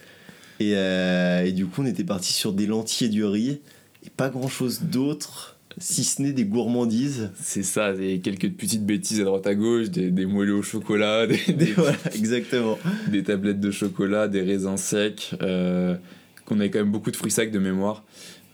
Et, 0.58 0.72
euh, 0.74 1.44
et 1.44 1.52
du 1.52 1.66
coup, 1.66 1.82
on 1.82 1.86
était 1.86 2.04
parti 2.04 2.32
sur 2.32 2.52
des 2.52 2.66
lentilles 2.66 3.08
et 3.08 3.10
du 3.10 3.24
riz. 3.24 3.60
Et 4.04 4.10
pas 4.10 4.30
grand 4.30 4.48
chose 4.48 4.80
d'autre, 4.82 5.49
si 5.80 6.04
ce 6.04 6.22
n'est 6.22 6.32
des 6.32 6.44
gourmandises. 6.44 7.30
C'est 7.42 7.62
ça, 7.64 7.92
des 7.92 8.20
quelques 8.20 8.50
petites 8.52 8.86
bêtises 8.86 9.20
à 9.20 9.24
droite 9.24 9.46
à 9.46 9.54
gauche, 9.54 9.90
des, 9.90 10.10
des 10.10 10.26
moelleux 10.26 10.54
au 10.54 10.62
chocolat, 10.62 11.26
des, 11.26 11.36
Des, 11.48 11.52
des, 11.66 11.72
voilà, 11.72 11.96
exactement. 12.14 12.78
des 13.10 13.22
tablettes 13.24 13.60
de 13.60 13.70
chocolat, 13.72 14.28
des 14.28 14.42
raisins 14.42 14.76
secs, 14.76 15.32
euh, 15.42 15.96
qu'on 16.44 16.60
avait 16.60 16.70
quand 16.70 16.78
même 16.80 16.92
beaucoup 16.92 17.10
de 17.10 17.16
fruits 17.16 17.32
secs 17.32 17.50
de 17.50 17.58
mémoire. 17.58 18.04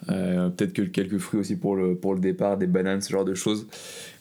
Euh, 0.09 0.49
Peut-être 0.50 0.73
que 0.73 0.83
quelques 0.83 1.18
fruits 1.18 1.40
aussi 1.40 1.56
pour 1.56 1.75
le, 1.76 1.95
pour 1.97 2.14
le 2.14 2.21
départ, 2.21 2.56
des 2.56 2.66
bananes, 2.66 3.00
ce 3.02 3.11
genre 3.11 3.25
de 3.25 3.35
choses. 3.35 3.66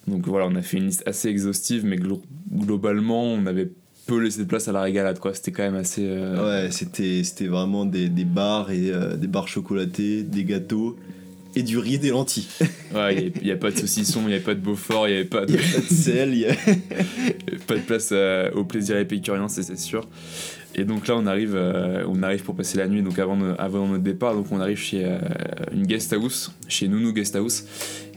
Donc 0.08 0.28
voilà, 0.28 0.48
on 0.48 0.56
a 0.56 0.62
fait 0.62 0.78
une 0.78 0.88
liste 0.88 1.04
assez 1.06 1.30
exhaustive, 1.30 1.86
mais 1.86 1.98
glo- 1.98 2.22
globalement, 2.52 3.24
on 3.24 3.46
avait 3.46 3.70
peu 4.08 4.20
laissé 4.20 4.40
de 4.40 4.48
place 4.48 4.68
à 4.68 4.72
la 4.72 4.82
régalade, 4.82 5.20
quoi. 5.20 5.34
C'était 5.34 5.52
quand 5.52 5.64
même 5.64 5.76
assez. 5.76 6.06
euh, 6.08 6.64
Ouais, 6.66 6.72
c'était, 6.72 7.24
c'était 7.24 7.48
vraiment 7.48 7.86
des, 7.86 8.08
des 8.10 8.24
bars 8.26 8.72
et 8.72 8.92
euh, 8.92 9.16
des 9.16 9.28
bars 9.28 9.48
chocolatés, 9.48 10.24
des 10.24 10.44
gâteaux. 10.44 10.96
Et 11.56 11.64
du 11.64 11.78
riz 11.78 11.96
et 11.96 11.98
des 11.98 12.10
lentilles. 12.10 12.48
Ouais, 12.94 13.32
il 13.36 13.44
n'y 13.44 13.52
a, 13.52 13.56
pas 13.56 13.72
de 13.72 13.78
saucisson, 13.78 14.22
il 14.24 14.28
n'y 14.30 14.36
a 14.36 14.40
pas 14.40 14.54
de 14.54 14.60
Beaufort, 14.60 15.08
il 15.08 15.12
n'y 15.12 15.18
avait 15.20 15.26
pas 15.28 15.46
de, 15.46 15.52
y 15.54 15.56
a 15.56 15.60
pas 15.60 15.80
de 15.80 15.94
sel, 15.94 16.34
il 16.34 16.40
y 16.40 16.46
a- 16.46 16.56
pas 17.68 17.76
de 17.76 17.82
place 17.82 18.10
euh, 18.12 18.52
au 18.52 18.64
plaisir 18.64 18.98
épicurien, 18.98 19.48
c'est 19.48 19.78
sûr. 19.78 20.08
Et 20.78 20.84
donc 20.84 21.08
là, 21.08 21.16
on 21.16 21.26
arrive, 21.26 21.54
euh, 21.56 22.04
on 22.08 22.22
arrive 22.22 22.44
pour 22.44 22.56
passer 22.56 22.78
la 22.78 22.88
nuit, 22.88 23.02
donc 23.02 23.18
avant, 23.18 23.38
avant 23.58 23.88
notre 23.88 24.04
départ, 24.04 24.36
donc 24.36 24.48
on 24.52 24.60
arrive 24.60 24.78
chez 24.78 25.06
euh, 25.06 25.18
une 25.72 25.86
guest 25.86 26.12
house, 26.12 26.52
chez 26.68 26.90
Nounou 26.90 27.14
Guest 27.14 27.36
House. 27.38 27.64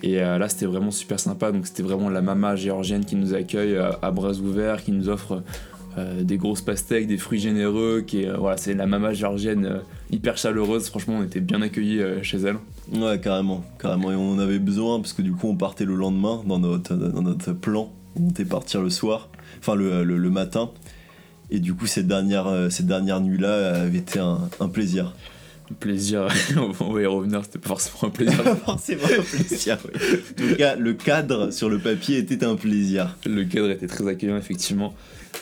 Et 0.03 0.17
là, 0.17 0.49
c'était 0.49 0.67
vraiment 0.67 0.93
super 0.93 1.19
sympa. 1.19 1.51
Donc 1.51 1.67
c'était 1.67 1.83
vraiment 1.83 2.09
la 2.09 2.23
mama 2.23 2.55
géorgienne 2.55 3.05
qui 3.05 3.17
nous 3.17 3.35
accueille 3.35 3.77
à 3.77 4.11
bras 4.13 4.33
ouverts, 4.35 4.85
qui 4.85 4.93
nous 4.93 5.09
offre 5.09 5.43
des 6.21 6.37
grosses 6.37 6.63
pastèques, 6.63 7.09
des 7.09 7.17
fruits 7.17 7.41
généreux. 7.41 8.05
Qui, 8.07 8.23
est, 8.23 8.31
voilà, 8.31 8.57
c'est 8.59 8.75
la 8.75 8.87
mama 8.87 9.13
géorgienne 9.13 9.81
hyper 10.13 10.39
chaleureuse. 10.39 10.89
Franchement, 10.89 11.17
on 11.19 11.25
était 11.25 11.41
bien 11.41 11.63
accueillis 11.63 12.01
chez 12.23 12.39
elle. 12.39 12.59
Ouais, 12.93 13.21
carrément, 13.21 13.65
carrément. 13.79 14.11
Et 14.13 14.15
on 14.15 14.33
en 14.33 14.39
avait 14.39 14.59
besoin 14.59 15.01
parce 15.01 15.13
que 15.13 15.23
du 15.23 15.33
coup, 15.33 15.49
on 15.49 15.57
partait 15.57 15.85
le 15.85 15.95
lendemain 15.95 16.43
dans 16.47 16.59
notre, 16.59 16.95
dans 16.95 17.23
notre 17.23 17.53
plan. 17.53 17.93
On 18.17 18.31
était 18.31 18.45
partir 18.45 18.81
le 18.83 18.91
soir, 18.91 19.29
enfin 19.59 19.75
le, 19.75 20.05
le, 20.05 20.17
le 20.17 20.31
matin. 20.31 20.71
Et 21.51 21.61
du 21.61 21.75
coup, 21.75 21.87
cette 21.87 22.07
dernière, 22.07 22.47
euh, 22.47 22.69
cette 22.71 22.87
dernière 22.87 23.21
nuit-là 23.21 23.83
avait 23.83 23.99
été 23.99 24.19
un, 24.19 24.49
un 24.61 24.69
plaisir. 24.69 25.15
Plaisir, 25.81 26.29
on 26.81 26.93
va 26.95 27.03
y 27.03 27.07
revenir, 27.07 27.45
c'était 27.45 27.59
pas 27.59 27.69
forcément 27.69 28.05
un 28.05 28.11
plaisir. 28.11 28.43
Forcément 28.65 29.03
un 29.05 29.23
plaisir, 29.23 29.77
oui. 29.85 30.01
En 30.01 30.49
tout 30.49 30.57
cas, 30.57 30.77
le 30.77 30.95
cadre 30.95 31.51
sur 31.51 31.69
le 31.69 31.79
papier 31.79 32.17
était 32.17 32.43
un 32.43 32.57
plaisir. 32.57 33.17
Le 33.27 33.45
cadre 33.45 33.71
était 33.71 33.87
très 33.87 34.09
accueillant, 34.09 34.39
effectivement. 34.39 34.95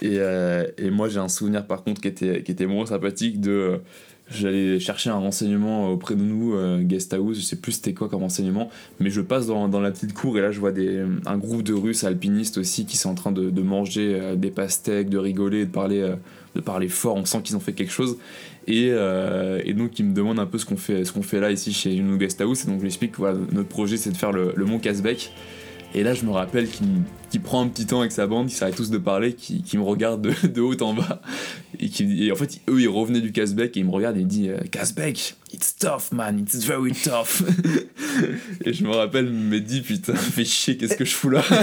Et, 0.02 0.16
euh, 0.18 0.66
et 0.78 0.90
moi, 0.90 1.08
j'ai 1.08 1.20
un 1.20 1.28
souvenir, 1.28 1.64
par 1.64 1.84
contre, 1.84 2.00
qui 2.00 2.08
était, 2.08 2.42
qui 2.42 2.50
était 2.50 2.66
moins 2.66 2.86
sympathique 2.86 3.40
de... 3.40 3.50
euh, 3.50 3.78
J'allais 4.28 4.80
chercher 4.80 5.10
un 5.10 5.18
renseignement 5.18 5.88
auprès 5.92 6.16
de 6.16 6.20
nous, 6.20 6.54
euh, 6.54 6.82
guest 6.82 7.14
house, 7.14 7.36
je 7.36 7.42
sais 7.42 7.54
plus 7.54 7.72
c'était 7.72 7.94
quoi 7.94 8.08
comme 8.08 8.22
renseignement, 8.22 8.70
mais 8.98 9.08
je 9.08 9.20
passe 9.20 9.46
dans, 9.46 9.68
dans 9.68 9.80
la 9.80 9.92
petite 9.92 10.14
cour 10.14 10.36
et 10.36 10.40
là 10.40 10.50
je 10.50 10.58
vois 10.58 10.72
des, 10.72 11.04
un 11.26 11.38
groupe 11.38 11.62
de 11.62 11.72
Russes 11.72 12.02
alpinistes 12.02 12.58
aussi 12.58 12.86
qui 12.86 12.96
sont 12.96 13.10
en 13.10 13.14
train 13.14 13.30
de, 13.30 13.50
de 13.50 13.62
manger 13.62 14.18
euh, 14.20 14.34
des 14.34 14.50
pastèques, 14.50 15.10
de 15.10 15.18
rigoler, 15.18 15.64
de 15.64 15.70
parler, 15.70 16.00
euh, 16.00 16.16
de 16.56 16.60
parler 16.60 16.88
fort, 16.88 17.14
on 17.14 17.24
sent 17.24 17.42
qu'ils 17.44 17.54
ont 17.54 17.60
fait 17.60 17.72
quelque 17.72 17.92
chose. 17.92 18.18
Et, 18.66 18.88
euh, 18.90 19.60
et 19.64 19.74
donc 19.74 19.96
ils 20.00 20.04
me 20.04 20.12
demandent 20.12 20.40
un 20.40 20.46
peu 20.46 20.58
ce 20.58 20.66
qu'on 20.66 20.76
fait, 20.76 21.04
ce 21.04 21.12
fait 21.20 21.38
là 21.38 21.52
ici 21.52 21.72
chez 21.72 21.94
une 21.94 22.16
guest 22.16 22.40
house, 22.40 22.64
et 22.64 22.66
donc 22.66 22.78
je 22.78 22.80
lui 22.80 22.88
explique 22.88 23.12
que 23.12 23.18
voilà, 23.18 23.38
notre 23.52 23.68
projet 23.68 23.96
c'est 23.96 24.10
de 24.10 24.16
faire 24.16 24.32
le, 24.32 24.52
le 24.56 24.64
mont 24.64 24.80
Casbec. 24.80 25.32
Et 25.96 26.02
là, 26.02 26.12
je 26.12 26.26
me 26.26 26.30
rappelle 26.30 26.68
qu'il 26.68 27.40
prend 27.40 27.62
un 27.62 27.68
petit 27.68 27.86
temps 27.86 28.00
avec 28.00 28.12
sa 28.12 28.26
bande, 28.26 28.50
ils 28.50 28.54
s'arrêtent 28.54 28.76
tous 28.76 28.90
de 28.90 28.98
parler, 28.98 29.32
qui 29.32 29.78
me 29.78 29.82
regarde 29.82 30.20
de, 30.20 30.60
haut 30.60 30.76
en 30.82 30.92
bas. 30.92 31.22
Et, 31.80 32.30
en 32.30 32.36
fait, 32.36 32.60
eux, 32.68 32.82
ils 32.82 32.88
revenaient 32.88 33.22
du 33.22 33.32
Casbec 33.32 33.74
et 33.76 33.80
ils 33.80 33.86
me 33.86 33.90
regardent 33.90 34.18
et 34.18 34.20
ils 34.20 34.26
disent 34.26 34.50
euh, 34.50 34.58
Casbec, 34.70 35.36
it's 35.54 35.74
tough, 35.74 36.12
man, 36.12 36.38
it's 36.38 36.66
very 36.66 36.92
tough. 36.92 37.42
et 38.64 38.74
je 38.74 38.84
me 38.84 38.90
rappelle, 38.90 39.30
me 39.30 39.58
dit 39.58 39.80
Putain, 39.80 40.14
fais 40.16 40.44
chier, 40.44 40.76
qu'est-ce 40.76 40.96
que 40.96 41.06
je 41.06 41.14
fous 41.14 41.30
là? 41.30 41.42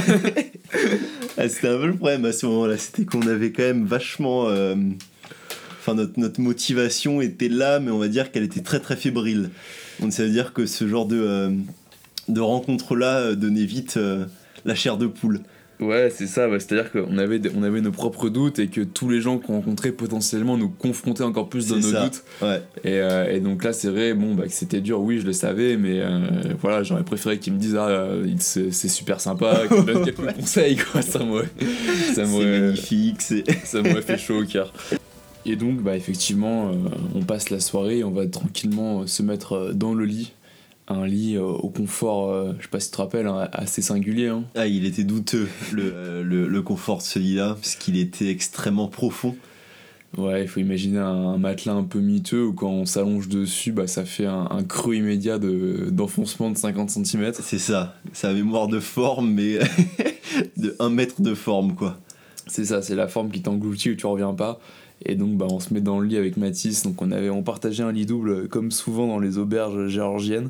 Ah, 1.35 1.49
c'était 1.49 1.69
un 1.69 1.77
peu 1.77 1.87
le 1.87 1.95
problème 1.95 2.25
à 2.25 2.31
ce 2.31 2.45
moment-là, 2.45 2.77
c'était 2.77 3.05
qu'on 3.05 3.25
avait 3.27 3.51
quand 3.51 3.63
même 3.63 3.85
vachement. 3.85 4.49
euh, 4.49 4.75
Enfin, 5.79 5.95
notre, 5.95 6.17
notre 6.17 6.39
motivation 6.39 7.19
était 7.19 7.49
là, 7.49 7.81
mais 7.81 7.91
on 7.91 7.97
va 7.97 8.07
dire 8.07 8.31
qu'elle 8.31 8.43
était 8.43 8.61
très 8.61 8.79
très 8.79 8.95
fébrile. 8.95 9.49
Donc 9.99 10.13
ça 10.13 10.23
veut 10.23 10.29
dire 10.29 10.53
que 10.53 10.65
ce 10.65 10.87
genre 10.87 11.05
de, 11.05 11.17
euh, 11.19 11.49
de 12.27 12.41
rencontre-là 12.41 13.17
euh, 13.19 13.35
donnait 13.35 13.65
vite 13.65 13.95
euh, 13.97 14.25
la 14.65 14.75
chair 14.75 14.97
de 14.97 15.07
poule. 15.07 15.41
Ouais, 15.79 16.09
c'est 16.15 16.27
ça, 16.27 16.47
c'est-à-dire 16.59 16.91
qu'on 16.91 17.17
avait, 17.17 17.39
des- 17.39 17.49
on 17.57 17.63
avait 17.63 17.81
nos 17.81 17.91
propres 17.91 18.29
doutes 18.29 18.59
et 18.59 18.67
que 18.67 18.79
tous 18.81 19.09
les 19.09 19.19
gens 19.19 19.37
qu'on 19.39 19.53
rencontrait 19.55 19.91
potentiellement 19.91 20.55
nous 20.55 20.69
confrontaient 20.69 21.23
encore 21.23 21.49
plus 21.49 21.67
dans 21.67 21.75
nos 21.77 21.81
ça. 21.91 22.03
doutes. 22.03 22.23
Ouais, 22.41 22.61
Et, 22.85 22.99
euh, 23.01 23.29
et 23.29 23.39
donc 23.41 23.63
là, 23.65 23.73
c'est 23.73 23.89
vrai, 23.89 24.13
bon, 24.13 24.35
bah, 24.35 24.43
que 24.45 24.53
c'était 24.53 24.79
dur, 24.79 25.01
oui, 25.01 25.19
je 25.19 25.25
le 25.25 25.33
savais, 25.33 25.75
mais 25.75 25.99
euh, 25.99 26.19
voilà, 26.61 26.83
j'aurais 26.83 27.03
préféré 27.03 27.39
qu'ils 27.39 27.53
me 27.53 27.57
disent, 27.59 27.75
ah, 27.75 28.07
c'est 28.39 28.71
super 28.71 29.19
sympa, 29.19 29.63
qu'ils 29.67 29.77
me 29.77 29.83
donnent 29.93 30.05
quelques 30.05 30.33
conseils, 30.35 30.77
quoi. 30.77 31.01
Ça 31.01 31.19
m'aurait 31.19 31.49
ça 32.13 32.25
magnifique, 32.27 33.21
c'est. 33.21 33.43
ça 33.65 33.81
m'aurait 33.81 34.03
fait 34.03 34.17
chaud 34.17 34.43
au 34.43 34.45
cœur. 34.45 34.71
Et 35.45 35.57
donc, 35.57 35.81
bah, 35.81 35.97
effectivement, 35.97 36.69
euh, 36.69 36.75
on 37.15 37.23
passe 37.23 37.49
la 37.49 37.59
soirée 37.59 37.97
et 37.97 38.03
on 38.05 38.11
va 38.11 38.25
tranquillement 38.27 39.05
se 39.07 39.21
mettre 39.23 39.71
dans 39.73 39.93
le 39.93 40.05
lit. 40.05 40.31
Un 40.89 41.07
lit 41.07 41.37
euh, 41.37 41.43
au 41.43 41.69
confort, 41.69 42.29
euh, 42.29 42.53
je 42.57 42.63
sais 42.63 42.69
pas 42.69 42.79
si 42.81 42.89
tu 42.89 42.97
te 42.97 43.01
rappelles, 43.01 43.27
hein, 43.27 43.47
assez 43.53 43.81
singulier. 43.81 44.27
Hein. 44.27 44.43
Ah, 44.55 44.67
il 44.67 44.85
était 44.85 45.05
douteux, 45.05 45.47
le, 45.71 45.93
euh, 45.95 46.23
le, 46.23 46.47
le 46.47 46.61
confort 46.61 46.97
de 46.97 47.03
ce 47.03 47.19
lit-là, 47.19 47.53
parce 47.55 47.75
qu'il 47.75 47.97
était 47.97 48.29
extrêmement 48.29 48.87
profond. 48.89 49.35
Ouais, 50.17 50.43
il 50.43 50.47
faut 50.47 50.59
imaginer 50.59 50.99
un, 50.99 51.05
un 51.05 51.37
matelas 51.37 51.73
un 51.73 51.83
peu 51.83 51.99
miteux 51.99 52.45
où 52.45 52.53
quand 52.53 52.69
on 52.69 52.85
s'allonge 52.85 53.29
dessus, 53.29 53.71
bah, 53.71 53.87
ça 53.87 54.05
fait 54.05 54.25
un, 54.27 54.47
un 54.51 54.63
creux 54.63 54.95
immédiat 54.95 55.39
de- 55.39 55.87
d'enfoncement 55.89 56.51
de, 56.51 56.57
50 56.57 56.89
cm. 56.91 57.31
C'est 57.41 57.57
ça, 57.57 57.95
sa 58.11 58.31
mémoire 58.33 58.67
de 58.67 58.79
forme, 58.79 59.31
mais 59.31 59.59
de 60.57 60.75
1 60.79 60.89
mètre 60.89 61.21
de 61.21 61.33
forme, 61.33 61.73
quoi. 61.75 61.97
C'est 62.45 62.65
ça, 62.65 62.81
c'est 62.81 62.95
la 62.95 63.07
forme 63.07 63.31
qui 63.31 63.41
t'engloutit 63.41 63.91
où 63.91 63.95
tu 63.95 64.05
reviens 64.05 64.33
pas. 64.33 64.59
Et 65.05 65.15
donc 65.15 65.37
bah, 65.37 65.47
on 65.49 65.59
se 65.59 65.73
met 65.73 65.81
dans 65.81 65.99
le 65.99 66.07
lit 66.07 66.17
avec 66.17 66.37
Mathis. 66.37 66.83
Donc 66.83 67.01
on 67.01 67.11
avait 67.11 67.29
on 67.29 67.43
partageait 67.43 67.83
un 67.83 67.91
lit 67.91 68.05
double 68.05 68.29
euh, 68.29 68.47
comme 68.47 68.71
souvent 68.71 69.07
dans 69.07 69.19
les 69.19 69.37
auberges 69.37 69.87
géorgiennes. 69.87 70.49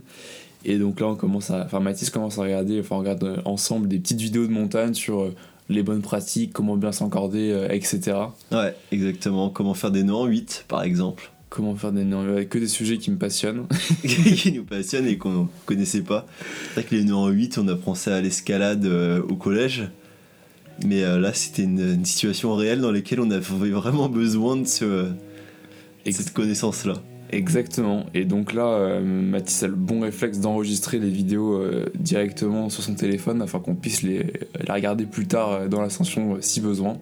Et 0.66 0.78
donc 0.78 1.00
là 1.00 1.08
on 1.08 1.16
commence 1.16 1.52
à 1.52 1.66
enfin 1.66 1.80
Mathis 1.80 2.10
commence 2.10 2.38
à 2.40 2.44
regarder 2.44 2.80
enfin 2.80 2.96
on 2.96 3.00
regarde 3.00 3.24
euh, 3.24 3.38
ensemble 3.46 3.88
des 3.88 4.00
petites 4.00 4.22
vidéos 4.22 4.48
de 4.48 4.52
montagne 4.52 4.94
sur 4.94 5.22
euh, 5.22 5.36
les 5.70 5.84
bonnes 5.84 6.02
pratiques, 6.02 6.54
comment 6.54 6.78
bien 6.78 6.92
s'encorder, 6.92 7.52
euh, 7.52 7.68
etc. 7.70 8.18
Ouais, 8.52 8.76
exactement. 8.92 9.50
Comment 9.50 9.74
faire 9.74 9.92
des 9.92 10.04
nœuds 10.04 10.16
en 10.16 10.26
8, 10.26 10.66
par 10.68 10.84
exemple. 10.84 11.32
Comment 11.50 11.76
faire 11.76 11.92
des 11.92 12.04
nœuds 12.04 12.32
avec 12.32 12.50
que 12.50 12.58
des 12.58 12.68
sujets 12.68 12.98
qui 12.98 13.12
me 13.12 13.18
passionnent. 13.18 13.68
qui 14.04 14.52
nous 14.52 14.64
passionne 14.64 15.08
et 15.08 15.18
qu'on 15.18 15.48
connaissait 15.66 16.02
pas. 16.02 16.26
C'est 16.70 16.82
vrai 16.82 16.84
que 16.84 16.96
les 16.96 17.04
nœuds 17.04 17.16
en 17.16 17.30
8, 17.30 17.60
on 17.60 17.68
apprend 17.68 17.96
ça 17.96 18.16
à 18.16 18.22
l'escalade 18.22 18.86
euh, 18.86 19.22
au 19.30 19.36
collège. 19.36 19.88
Mais 20.86 21.04
euh, 21.04 21.20
là, 21.20 21.34
c'était 21.34 21.64
une, 21.64 21.80
une 21.80 22.06
situation 22.06 22.54
réelle 22.56 22.82
dans 22.82 22.92
laquelle 22.92 23.20
on 23.20 23.30
avait 23.32 23.70
vraiment 23.70 24.10
besoin 24.10 24.58
de, 24.58 24.66
ce, 24.66 24.86
de 26.06 26.12
cette 26.12 26.34
connaissance-là. 26.34 26.96
Exactement. 27.32 28.06
Et 28.14 28.26
donc 28.26 28.54
là, 28.54 28.68
euh, 28.68 29.02
Mathis 29.02 29.64
a 29.64 29.68
le 29.68 29.76
bon 29.76 30.02
réflexe 30.02 30.40
d'enregistrer 30.40 31.00
les 31.00 31.10
vidéos 31.10 31.56
euh, 31.56 31.86
directement 31.96 32.70
sur 32.70 32.84
son 32.84 32.96
téléphone 32.96 33.42
afin 33.42 33.60
qu'on 33.60 33.76
puisse 33.76 34.04
les, 34.04 34.34
regarder 34.70 35.06
plus 35.06 35.28
tard 35.28 35.68
dans 35.68 35.82
l'ascension 35.82 36.38
si 36.42 36.62
besoin. 36.62 36.98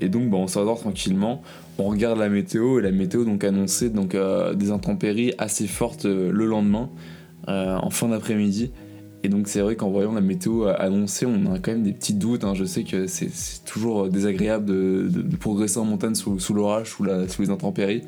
Et 0.00 0.08
donc, 0.08 0.30
bah, 0.30 0.36
on 0.38 0.46
s'endort 0.46 0.78
tranquillement. 0.78 1.42
On 1.78 1.84
regarde 1.84 2.18
la 2.18 2.28
météo 2.28 2.78
et 2.78 2.82
la 2.82 2.92
météo 2.92 3.24
donc 3.24 3.44
annonçait 3.44 3.90
donc 3.90 4.16
des 4.54 4.70
intempéries 4.70 5.34
assez 5.36 5.66
fortes 5.66 6.06
le 6.06 6.46
lendemain, 6.46 6.88
en 7.46 7.90
fin 7.90 8.08
d'après-midi. 8.08 8.72
Et 9.26 9.28
donc 9.28 9.48
c'est 9.48 9.60
vrai 9.60 9.74
qu'en 9.74 9.90
voyant 9.90 10.12
la 10.12 10.20
météo 10.20 10.68
annoncée, 10.68 11.26
on 11.26 11.52
a 11.52 11.58
quand 11.58 11.72
même 11.72 11.82
des 11.82 11.92
petits 11.92 12.14
doutes. 12.14 12.44
hein. 12.44 12.54
Je 12.54 12.64
sais 12.64 12.84
que 12.84 13.08
c'est 13.08 13.28
toujours 13.64 14.08
désagréable 14.08 14.66
de, 14.66 15.36
progresser 15.40 15.80
en 15.80 15.84
montagne 15.84 16.14
sous, 16.14 16.54
l'orage, 16.54 16.90
sous, 16.90 17.04
sous 17.26 17.42
les 17.42 17.50
intempéries. 17.50 18.02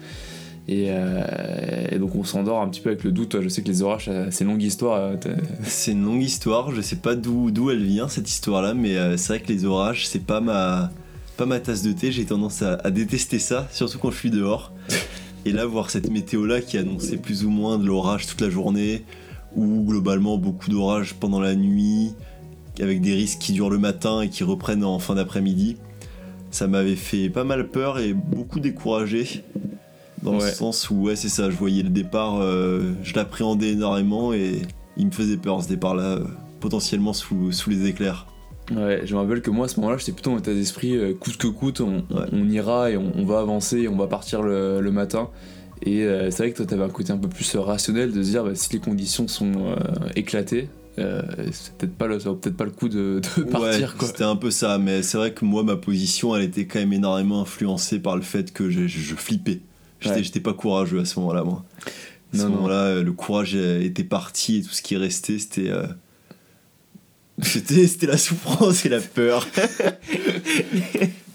Et, 0.68 0.90
euh, 0.90 1.88
et 1.90 1.98
donc 1.98 2.14
on 2.14 2.22
s'endort 2.22 2.62
un 2.62 2.68
petit 2.68 2.80
peu 2.80 2.90
avec 2.90 3.02
le 3.02 3.10
doute. 3.10 3.40
Je 3.40 3.48
sais 3.48 3.62
que 3.62 3.66
les 3.66 3.82
orages, 3.82 4.08
c'est 4.30 4.44
une 4.44 4.50
longue 4.50 4.62
histoire. 4.62 4.94
euh, 4.96 5.16
C'est 5.64 5.90
une 5.90 6.04
longue 6.04 6.22
histoire, 6.22 6.70
je 6.72 6.80
sais 6.82 6.94
pas 6.94 7.16
d'où 7.16 7.50
elle 7.72 7.82
vient 7.82 8.06
cette 8.06 8.30
histoire-là, 8.30 8.74
mais 8.74 8.96
euh, 8.96 9.16
c'est 9.16 9.32
vrai 9.32 9.40
que 9.40 9.52
les 9.52 9.64
orages, 9.64 10.06
c'est 10.06 10.22
pas 10.24 10.40
ma, 10.40 10.92
pas 11.36 11.46
ma 11.46 11.58
tasse 11.58 11.82
de 11.82 11.90
thé. 11.90 12.12
J'ai 12.12 12.26
tendance 12.26 12.62
à, 12.62 12.74
à 12.74 12.92
détester 12.92 13.40
ça, 13.40 13.66
surtout 13.72 13.98
quand 13.98 14.12
je 14.12 14.18
suis 14.18 14.30
dehors. 14.30 14.70
Et 15.44 15.50
là, 15.50 15.66
voir 15.66 15.90
cette 15.90 16.10
météo-là 16.12 16.60
qui 16.60 16.78
annonçait 16.78 17.16
plus 17.16 17.44
ou 17.44 17.50
moins 17.50 17.76
de 17.76 17.86
l'orage 17.86 18.28
toute 18.28 18.40
la 18.40 18.50
journée, 18.50 19.02
ou 19.58 19.84
globalement 19.84 20.38
beaucoup 20.38 20.70
d'orage 20.70 21.14
pendant 21.14 21.40
la 21.40 21.54
nuit, 21.54 22.12
avec 22.80 23.00
des 23.00 23.14
risques 23.14 23.38
qui 23.40 23.52
durent 23.52 23.70
le 23.70 23.78
matin 23.78 24.20
et 24.22 24.28
qui 24.28 24.44
reprennent 24.44 24.84
en 24.84 24.98
fin 24.98 25.14
d'après-midi, 25.16 25.76
ça 26.50 26.66
m'avait 26.66 26.94
fait 26.96 27.28
pas 27.28 27.44
mal 27.44 27.68
peur 27.68 27.98
et 27.98 28.12
beaucoup 28.14 28.60
découragé. 28.60 29.42
Dans 30.22 30.32
Ouais. 30.38 30.46
le 30.46 30.50
sens 30.52 30.90
où, 30.90 31.02
ouais, 31.02 31.16
c'est 31.16 31.28
ça, 31.28 31.48
je 31.50 31.56
voyais 31.56 31.82
le 31.82 31.90
départ, 31.90 32.40
euh, 32.40 32.92
je 33.04 33.14
l'appréhendais 33.14 33.70
énormément 33.70 34.32
et 34.32 34.62
il 34.96 35.06
me 35.06 35.10
faisait 35.12 35.36
peur 35.36 35.62
ce 35.62 35.68
départ-là, 35.68 36.02
euh, 36.16 36.24
potentiellement 36.60 37.12
sous, 37.12 37.52
sous 37.52 37.70
les 37.70 37.86
éclairs. 37.86 38.26
Ouais, 38.74 39.02
je 39.04 39.14
me 39.14 39.20
rappelle 39.20 39.40
que 39.42 39.50
moi 39.50 39.66
à 39.66 39.68
ce 39.68 39.78
moment-là, 39.80 39.96
j'étais 39.98 40.12
plutôt 40.12 40.32
en 40.32 40.38
état 40.38 40.52
d'esprit 40.52 40.96
euh, 40.96 41.14
coûte 41.14 41.36
que 41.36 41.46
coûte, 41.46 41.80
on, 41.80 41.98
Ouais. 42.14 42.26
on 42.32 42.48
ira 42.50 42.90
et 42.90 42.96
on, 42.96 43.12
on 43.14 43.24
va 43.24 43.38
avancer 43.38 43.78
et 43.82 43.88
on 43.88 43.96
va 43.96 44.06
partir 44.08 44.42
le, 44.42 44.80
le 44.80 44.90
matin. 44.90 45.28
Et 45.82 46.02
euh, 46.04 46.30
c'est 46.30 46.38
vrai 46.44 46.50
que 46.52 46.56
toi, 46.56 46.66
t'avais 46.66 46.82
un 46.84 46.88
côté 46.88 47.12
un 47.12 47.18
peu 47.18 47.28
plus 47.28 47.54
rationnel 47.56 48.12
de 48.12 48.22
se 48.22 48.30
dire 48.30 48.44
bah, 48.44 48.54
si 48.54 48.72
les 48.72 48.80
conditions 48.80 49.28
sont 49.28 49.52
euh, 49.68 49.76
éclatées, 50.16 50.68
euh, 50.98 51.22
c'est 51.52 51.72
peut-être 51.74 51.94
pas 51.94 52.06
le, 52.08 52.18
ça 52.18 52.30
vaut 52.30 52.34
peut-être 52.36 52.56
pas 52.56 52.64
le 52.64 52.70
coup 52.72 52.88
de, 52.88 53.20
de 53.36 53.42
partir 53.44 53.94
Ouais. 54.00 54.06
C'était 54.06 54.24
un 54.24 54.36
peu 54.36 54.50
ça, 54.50 54.78
mais 54.78 55.02
c'est 55.02 55.16
vrai 55.18 55.32
que 55.32 55.44
moi, 55.44 55.62
ma 55.62 55.76
position, 55.76 56.34
elle 56.34 56.42
était 56.42 56.66
quand 56.66 56.80
même 56.80 56.92
énormément 56.92 57.42
influencée 57.42 58.00
par 58.00 58.16
le 58.16 58.22
fait 58.22 58.52
que 58.52 58.68
je, 58.70 58.86
je- 58.86 58.98
je 59.00 59.14
flippais. 59.14 59.60
J'étais 60.00 60.38
Ouais. 60.38 60.40
pas 60.42 60.52
courageux 60.54 61.00
à 61.00 61.04
ce 61.04 61.18
moment-là, 61.20 61.44
moi. 61.44 61.64
À 62.34 62.36
ce 62.36 62.42
Non, 62.42 62.50
moment-là, 62.50 63.00
le 63.02 63.12
courage 63.12 63.54
était 63.54 64.04
parti 64.04 64.58
et 64.58 64.62
tout 64.62 64.70
ce 64.70 64.82
qui 64.82 64.96
restait, 64.96 65.38
c'était 65.38 65.70
C'était 67.42 68.06
la 68.06 68.18
souffrance 68.18 68.84
et 68.84 68.88
la 68.88 69.00
peur. 69.00 69.46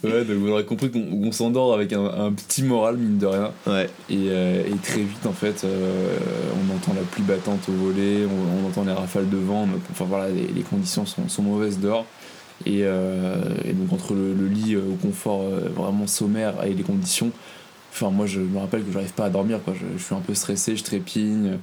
Ouais, 0.03 0.25
donc 0.25 0.35
vous 0.35 0.49
aurez 0.49 0.65
compris 0.65 0.91
qu'on 0.91 1.31
s'endort 1.31 1.73
avec 1.73 1.93
un, 1.93 2.03
un 2.03 2.33
petit 2.33 2.61
moral, 2.61 2.97
mine 2.97 3.19
de 3.19 3.25
rien. 3.25 3.51
Ouais. 3.65 3.89
Et, 4.09 4.27
euh, 4.27 4.67
et 4.67 4.75
très 4.83 4.99
vite, 4.99 5.25
en 5.25 5.31
fait, 5.31 5.63
euh, 5.63 6.17
on 6.57 6.75
entend 6.75 6.93
la 6.93 7.03
pluie 7.03 7.23
battante 7.23 7.69
au 7.69 7.71
volet, 7.71 8.25
on, 8.25 8.65
on 8.65 8.67
entend 8.67 8.83
les 8.83 8.91
rafales 8.91 9.29
de 9.29 9.37
vent. 9.37 9.65
enfin 9.91 10.03
voilà, 10.03 10.27
les, 10.27 10.47
les 10.47 10.61
conditions 10.61 11.05
sont, 11.05 11.29
sont 11.29 11.41
mauvaises 11.43 11.79
dehors. 11.79 12.05
Et, 12.65 12.79
euh, 12.81 13.37
et 13.63 13.71
donc, 13.71 13.93
entre 13.93 14.13
le, 14.13 14.33
le 14.33 14.47
lit 14.47 14.75
au 14.75 14.95
confort 15.01 15.43
vraiment 15.73 16.05
sommaire 16.05 16.55
et 16.65 16.73
les 16.73 16.83
conditions, 16.83 17.31
enfin, 17.93 18.09
moi, 18.09 18.25
je 18.25 18.41
me 18.41 18.59
rappelle 18.59 18.83
que 18.83 18.91
j'arrive 18.91 19.13
pas 19.13 19.25
à 19.25 19.29
dormir, 19.29 19.61
quoi. 19.63 19.73
Je, 19.73 19.85
je 19.97 20.03
suis 20.03 20.15
un 20.15 20.19
peu 20.19 20.33
stressé, 20.33 20.75
je 20.75 20.83
trépigne. 20.83 21.59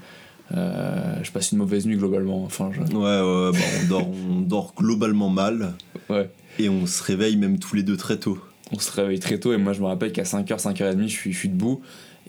Euh, 0.56 1.14
je 1.22 1.30
passe 1.30 1.52
une 1.52 1.58
mauvaise 1.58 1.86
nuit 1.86 1.96
globalement. 1.96 2.44
Enfin, 2.44 2.70
je- 2.72 2.80
Ouais, 2.80 2.96
ouais, 2.96 3.52
bah, 3.52 3.58
on, 3.84 3.88
dort, 3.88 4.08
on 4.30 4.40
dort 4.40 4.74
globalement 4.76 5.28
mal. 5.28 5.72
Ouais. 6.08 6.30
Et 6.58 6.68
on 6.68 6.86
se 6.86 7.02
réveille 7.02 7.36
même 7.36 7.58
tous 7.58 7.76
les 7.76 7.82
deux 7.82 7.96
très 7.96 8.18
tôt. 8.18 8.38
on 8.72 8.78
se 8.78 8.90
réveille 8.92 9.18
très 9.20 9.38
tôt 9.38 9.52
et 9.52 9.56
moi 9.56 9.72
je 9.72 9.80
me 9.80 9.86
rappelle 9.86 10.12
qu'à 10.12 10.22
5h, 10.24 10.60
5h30 10.60 11.02
je 11.02 11.06
suis, 11.08 11.32
je 11.32 11.38
suis 11.38 11.48
debout 11.48 11.80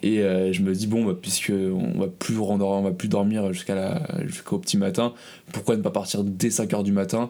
et 0.04 0.22
euh, 0.22 0.52
je 0.54 0.62
me 0.64 0.74
dis 0.74 0.88
bon 0.88 1.06
bah, 1.06 1.16
puisque 1.20 1.52
on 1.52 2.00
va 2.00 2.08
plus 2.08 2.38
rendormir, 2.40 2.80
on 2.80 2.84
va 2.84 2.92
plus 2.92 3.08
dormir 3.10 3.52
jusqu'à 3.54 3.76
la, 3.76 4.02
jusqu'au 4.26 4.58
petit 4.58 4.78
matin, 4.78 5.14
pourquoi 5.54 5.76
ne 5.76 5.82
pas 5.82 5.92
partir 5.92 6.24
dès 6.24 6.48
5h 6.50 6.84
du 6.84 6.92
matin 6.92 7.30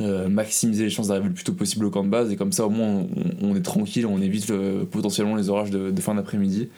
euh, 0.00 0.28
maximiser 0.28 0.84
les 0.84 0.90
chances 0.90 1.08
d'arriver 1.08 1.28
le 1.28 1.34
plus 1.34 1.44
tôt 1.44 1.52
possible 1.52 1.84
au 1.84 1.90
camp 1.90 2.04
de 2.04 2.08
base 2.08 2.30
et 2.32 2.36
comme 2.36 2.52
ça 2.52 2.66
au 2.66 2.70
moins 2.70 2.88
on, 2.88 3.06
on 3.50 3.56
est 3.56 3.62
tranquille, 3.62 4.06
on 4.06 4.20
évite 4.22 4.48
le- 4.48 4.86
potentiellement 4.90 5.34
les 5.36 5.50
orages 5.50 5.70
de, 5.70 5.90
de 5.90 6.00
fin 6.00 6.14
d'après-midi. 6.14 6.68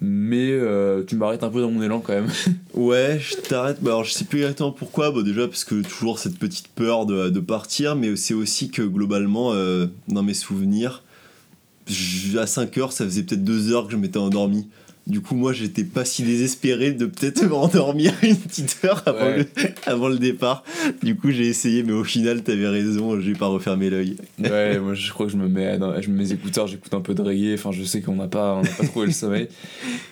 Mais 0.00 0.50
euh, 0.50 1.02
tu 1.04 1.16
m'arrêtes 1.16 1.42
un 1.42 1.50
peu 1.50 1.60
dans 1.60 1.70
mon 1.70 1.82
élan 1.82 2.00
quand 2.00 2.14
même. 2.14 2.28
Ouais, 2.74 3.18
je 3.20 3.34
t'arrête. 3.34 3.78
Bah, 3.80 3.90
alors, 3.90 4.04
je 4.04 4.12
sais 4.12 4.24
plus 4.24 4.40
exactement 4.40 4.70
pourquoi. 4.70 5.10
Bah, 5.10 5.22
déjà, 5.22 5.48
parce 5.48 5.64
que 5.64 5.82
toujours 5.82 6.18
cette 6.20 6.38
petite 6.38 6.68
peur 6.68 7.06
de, 7.06 7.28
de 7.28 7.40
partir, 7.40 7.96
mais 7.96 8.14
c'est 8.14 8.34
aussi 8.34 8.70
que 8.70 8.82
globalement, 8.82 9.52
euh, 9.52 9.86
dans 10.06 10.22
mes 10.22 10.34
souvenirs, 10.34 11.02
à 12.38 12.46
5 12.46 12.78
heures, 12.78 12.92
ça 12.92 13.04
faisait 13.04 13.24
peut-être 13.24 13.42
2 13.42 13.72
heures 13.72 13.86
que 13.86 13.92
je 13.92 13.96
m'étais 13.96 14.18
endormi. 14.18 14.68
Du 15.08 15.20
coup, 15.22 15.34
moi, 15.34 15.52
j'étais 15.54 15.84
pas 15.84 16.04
si 16.04 16.22
désespéré 16.22 16.92
de 16.92 17.06
peut-être 17.06 17.42
m'endormir 17.48 18.12
une 18.22 18.36
petite 18.36 18.78
heure 18.84 19.02
avant, 19.06 19.18
Ouais. 19.24 19.38
le, 19.38 19.46
avant 19.86 20.08
le 20.08 20.18
départ. 20.18 20.62
Du 21.02 21.16
coup, 21.16 21.30
j'ai 21.30 21.46
essayé, 21.48 21.82
mais 21.82 21.92
au 21.92 22.04
final, 22.04 22.42
t'avais 22.42 22.68
raison, 22.68 23.18
j'ai 23.18 23.32
pas 23.32 23.46
refermé 23.46 23.88
l'œil. 23.90 24.16
Ouais, 24.38 24.78
moi 24.78 24.92
je 24.94 25.10
crois 25.10 25.24
que 25.26 25.32
je 25.32 25.38
me 25.38 25.48
mets, 25.48 25.78
dans- 25.78 25.98
je 26.00 26.10
mets 26.10 26.24
mes 26.24 26.32
écouteurs, 26.32 26.66
j'écoute 26.66 26.92
un 26.92 27.00
peu 27.00 27.14
de 27.14 27.22
reggae, 27.22 27.54
enfin 27.54 27.72
je 27.72 27.82
sais 27.84 28.02
qu'on 28.02 28.16
n'a 28.16 28.28
pas, 28.28 28.56
on 28.56 28.62
pas 28.62 28.86
trouvé 28.86 29.06
le 29.06 29.12
sommeil. 29.12 29.48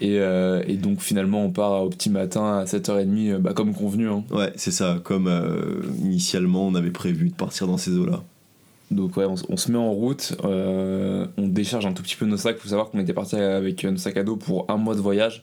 Et, 0.00 0.18
euh, 0.18 0.62
et 0.66 0.74
donc 0.76 1.00
finalement 1.02 1.44
on 1.44 1.50
part 1.50 1.82
au 1.84 1.90
petit 1.90 2.08
matin 2.10 2.58
à 2.60 2.64
7h30, 2.64 3.32
euh, 3.34 3.38
bah, 3.38 3.52
comme 3.52 3.74
convenu. 3.74 4.08
Hein. 4.08 4.24
Ouais, 4.30 4.52
c'est 4.56 4.70
ça. 4.72 4.98
Comme 5.04 5.26
euh, 5.28 5.82
initialement, 6.02 6.66
on 6.66 6.74
avait 6.74 6.90
prévu 6.90 7.28
de 7.28 7.34
partir 7.34 7.66
dans 7.66 7.76
ces 7.76 7.92
eaux-là. 7.92 8.24
Donc 8.92 9.16
ouais, 9.16 9.24
on, 9.26 9.56
se 9.56 9.72
met 9.72 9.78
en 9.78 9.90
route, 9.90 10.36
euh, 10.44 11.26
on 11.36 11.48
décharge 11.48 11.86
un 11.86 11.92
tout 11.92 12.02
petit 12.04 12.14
peu 12.16 12.24
nos 12.26 12.36
sacs. 12.36 12.58
faut 12.58 12.68
savoir 12.68 12.90
qu'on 12.90 13.00
était 13.00 13.12
parti 13.12 13.34
avec 13.36 13.82
nos 13.84 13.96
sacs 13.96 14.16
à 14.16 14.22
dos 14.22 14.36
pour 14.36 14.64
un 14.70 14.76
mois 14.76 14.94
de 14.94 15.00
voyage. 15.00 15.40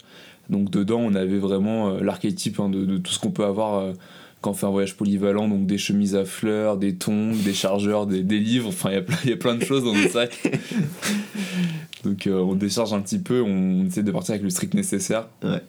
Donc 0.50 0.70
dedans 0.70 1.00
on 1.00 1.14
avait 1.14 1.40
vraiment 1.40 1.90
euh, 1.90 2.00
l'archétype 2.02 2.60
hein, 2.60 2.70
de, 2.70 2.86
de 2.86 2.98
tout 2.98 3.12
ce 3.12 3.20
qu'on 3.20 3.32
peut 3.32 3.44
avoir 3.46 3.80
euh, 3.80 3.94
quand 4.42 4.52
on 4.52 4.54
fait 4.54 4.66
un 4.66 4.70
voyage 4.72 4.96
polyvalent. 4.96 5.48
Donc 5.50 5.66
des 5.66 5.78
chemises 5.78 6.16
à 6.16 6.24
fleurs, 6.24 6.78
des 6.78 6.96
tongs, 6.96 7.34
des 7.44 7.54
chargeurs, 7.54 8.08
des, 8.08 8.24
des 8.24 8.40
livres, 8.40 8.70
enfin 8.70 8.92
il 8.92 8.96
y 8.96 8.98
a 8.98 9.02
plein- 9.02 9.18
il 9.26 9.30
y 9.30 9.34
a 9.34 9.38
plein 9.38 9.56
de 9.56 9.64
choses 9.66 9.84
dans 9.84 9.94
nos 9.94 10.08
sacs. 10.08 10.42
Donc 12.06 12.28
euh, 12.28 12.40
on 12.40 12.54
décharge 12.56 12.94
un 12.94 13.02
petit 13.02 13.20
peu, 13.20 13.42
on 13.42 13.86
essaie 13.86 14.04
de 14.04 14.12
partir 14.12 14.32
avec 14.34 14.44
le 14.44 14.50
strict 14.50 14.74
nécessaire. 14.74 15.28
Ouais. 15.44 15.62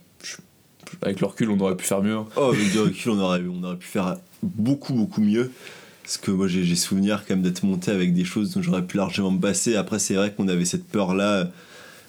Avec 1.03 1.21
le 1.21 1.27
recul 1.27 1.51
on 1.51 1.59
aurait 1.61 1.77
pu 1.77 1.85
faire 1.85 2.03
mieux. 2.03 2.17
hein. 2.17 2.27
Oh, 2.37 2.51
avec 2.53 2.71
du 2.71 2.79
recul, 2.79 3.13
on 3.13 3.19
aurait, 3.21 3.41
on 3.49 3.63
aurait 3.65 3.77
pu 3.77 3.87
faire 3.87 4.17
beaucoup, 4.43 4.95
beaucoup 4.95 5.21
mieux. 5.21 5.51
Parce 6.05 6.19
que 6.19 6.31
moi, 6.31 6.49
j'ai 6.49 6.77
souvenir 6.77 7.25
quand 7.27 7.35
même 7.35 7.43
d'être 7.43 7.63
monté 7.63 7.91
avec 7.91 8.13
des 8.13 8.25
choses 8.27 8.53
dont 8.53 8.61
j'aurais 8.63 8.85
pu 8.87 8.99
largement 8.99 9.31
me 9.31 9.41
passer. 9.41 9.75
Après, 9.75 9.99
c'est 9.99 10.15
vrai 10.15 10.35
qu'on 10.37 10.49
avait 10.49 10.67
cette 10.67 10.87
peur-là. 10.87 11.51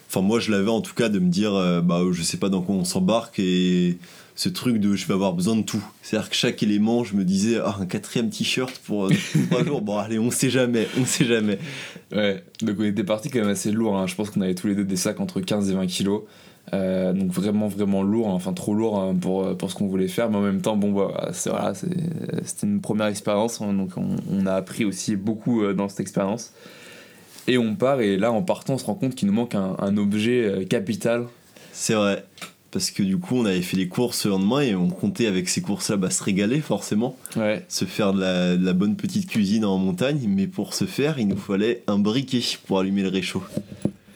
Enfin, 0.08 0.20
moi, 0.20 0.38
je 0.38 0.50
l'avais 0.50 0.68
en 0.68 0.82
tout 0.82 0.94
cas 0.94 1.08
de 1.08 1.18
me 1.18 1.30
dire, 1.30 1.54
euh, 1.54 1.80
bah, 1.80 2.02
je 2.12 2.22
sais 2.22 2.36
pas 2.36 2.50
dans 2.50 2.60
quoi 2.60 2.74
on 2.74 2.84
s'embarque. 2.84 3.38
Et 3.38 3.96
ce 4.34 4.50
truc 4.50 4.76
de 4.80 4.94
je 4.94 5.06
vais 5.06 5.14
avoir 5.14 5.32
besoin 5.32 5.56
de 5.56 5.62
tout. 5.62 5.82
C'est-à-dire 6.02 6.28
que 6.28 6.36
chaque 6.36 6.62
élément, 6.62 7.04
je 7.04 7.16
me 7.16 7.24
disais, 7.24 7.58
ah, 7.64 7.74
un 7.80 7.86
quatrième 7.86 8.28
t-shirt 8.28 8.78
pour 8.84 9.06
euh, 9.06 9.10
trois 9.50 9.64
jours. 9.64 9.80
Bon, 9.80 9.96
allez, 9.96 10.18
on 10.18 10.30
sait 10.30 10.50
jamais, 10.50 10.86
on 11.00 11.06
sait 11.06 11.24
jamais. 11.24 11.58
Ouais, 12.12 12.44
donc 12.60 12.76
on 12.78 12.84
était 12.84 13.02
parti 13.02 13.30
quand 13.30 13.38
même 13.40 13.48
assez 13.48 13.72
lourd. 13.72 13.96
hein. 13.96 14.06
Je 14.06 14.14
pense 14.14 14.28
qu'on 14.28 14.42
avait 14.42 14.54
tous 14.54 14.66
les 14.66 14.74
deux 14.74 14.84
des 14.84 14.96
sacs 14.96 15.20
entre 15.20 15.40
15 15.40 15.70
et 15.70 15.74
20 15.74 15.86
kilos. 15.86 16.20
Euh, 16.74 17.12
donc 17.12 17.30
vraiment, 17.30 17.68
vraiment 17.68 18.02
lourd. 18.02 18.28
hein. 18.28 18.34
Enfin, 18.34 18.52
trop 18.52 18.74
lourd 18.74 18.98
hein, 18.98 19.14
pour, 19.20 19.56
pour 19.56 19.70
ce 19.70 19.76
qu'on 19.76 19.86
voulait 19.86 20.08
faire. 20.08 20.30
Mais 20.30 20.36
en 20.36 20.42
même 20.42 20.60
temps, 20.60 20.76
bon, 20.76 20.92
bah, 20.92 21.28
c'est, 21.32 21.50
voilà, 21.50 21.74
c'était 21.74 22.66
une 22.66 22.80
première 22.80 23.06
expérience. 23.06 23.60
hein. 23.60 23.72
donc 23.72 23.90
on, 23.96 24.16
on 24.32 24.46
a 24.46 24.54
appris 24.54 24.84
aussi 24.84 25.16
beaucoup 25.16 25.62
euh, 25.62 25.74
dans 25.74 25.88
cette 25.88 26.00
expérience. 26.00 26.52
Et 27.48 27.58
on 27.58 27.76
part, 27.76 28.00
et 28.00 28.16
là, 28.16 28.32
en 28.32 28.42
partant, 28.42 28.74
on 28.74 28.78
se 28.78 28.84
rend 28.84 28.94
compte 28.94 29.14
qu'il 29.14 29.28
nous 29.28 29.34
manque 29.34 29.54
un, 29.54 29.76
un 29.78 29.96
objet 29.96 30.44
euh, 30.44 30.64
capital. 30.64 31.26
C'est 31.72 31.94
vrai. 31.94 32.24
Parce 32.72 32.90
que 32.90 33.02
du 33.04 33.16
coup, 33.16 33.36
on 33.36 33.44
avait 33.46 33.62
fait 33.62 33.76
les 33.76 33.86
courses 33.88 34.24
le 34.26 34.32
lendemain 34.32 34.60
et 34.60 34.74
on 34.74 34.88
comptait 34.88 35.26
avec 35.28 35.48
ces 35.48 35.62
courses-là 35.62 35.96
bah, 35.96 36.10
se 36.10 36.22
régaler 36.22 36.60
forcément. 36.60 37.16
Ouais. 37.36 37.64
se 37.68 37.84
faire 37.84 38.12
de 38.12 38.20
la, 38.20 38.56
de 38.56 38.64
la 38.66 38.72
bonne 38.72 38.96
petite 38.96 39.30
cuisine 39.30 39.64
en 39.64 39.78
montagne, 39.78 40.26
mais 40.28 40.46
pour 40.48 40.74
ce 40.74 40.84
faire, 40.84 41.18
il 41.20 41.28
nous 41.28 41.36
fallait 41.36 41.84
un 41.86 41.98
briquet 41.98 42.40
pour 42.66 42.80
allumer 42.80 43.02
le 43.02 43.08
réchaud. 43.08 43.42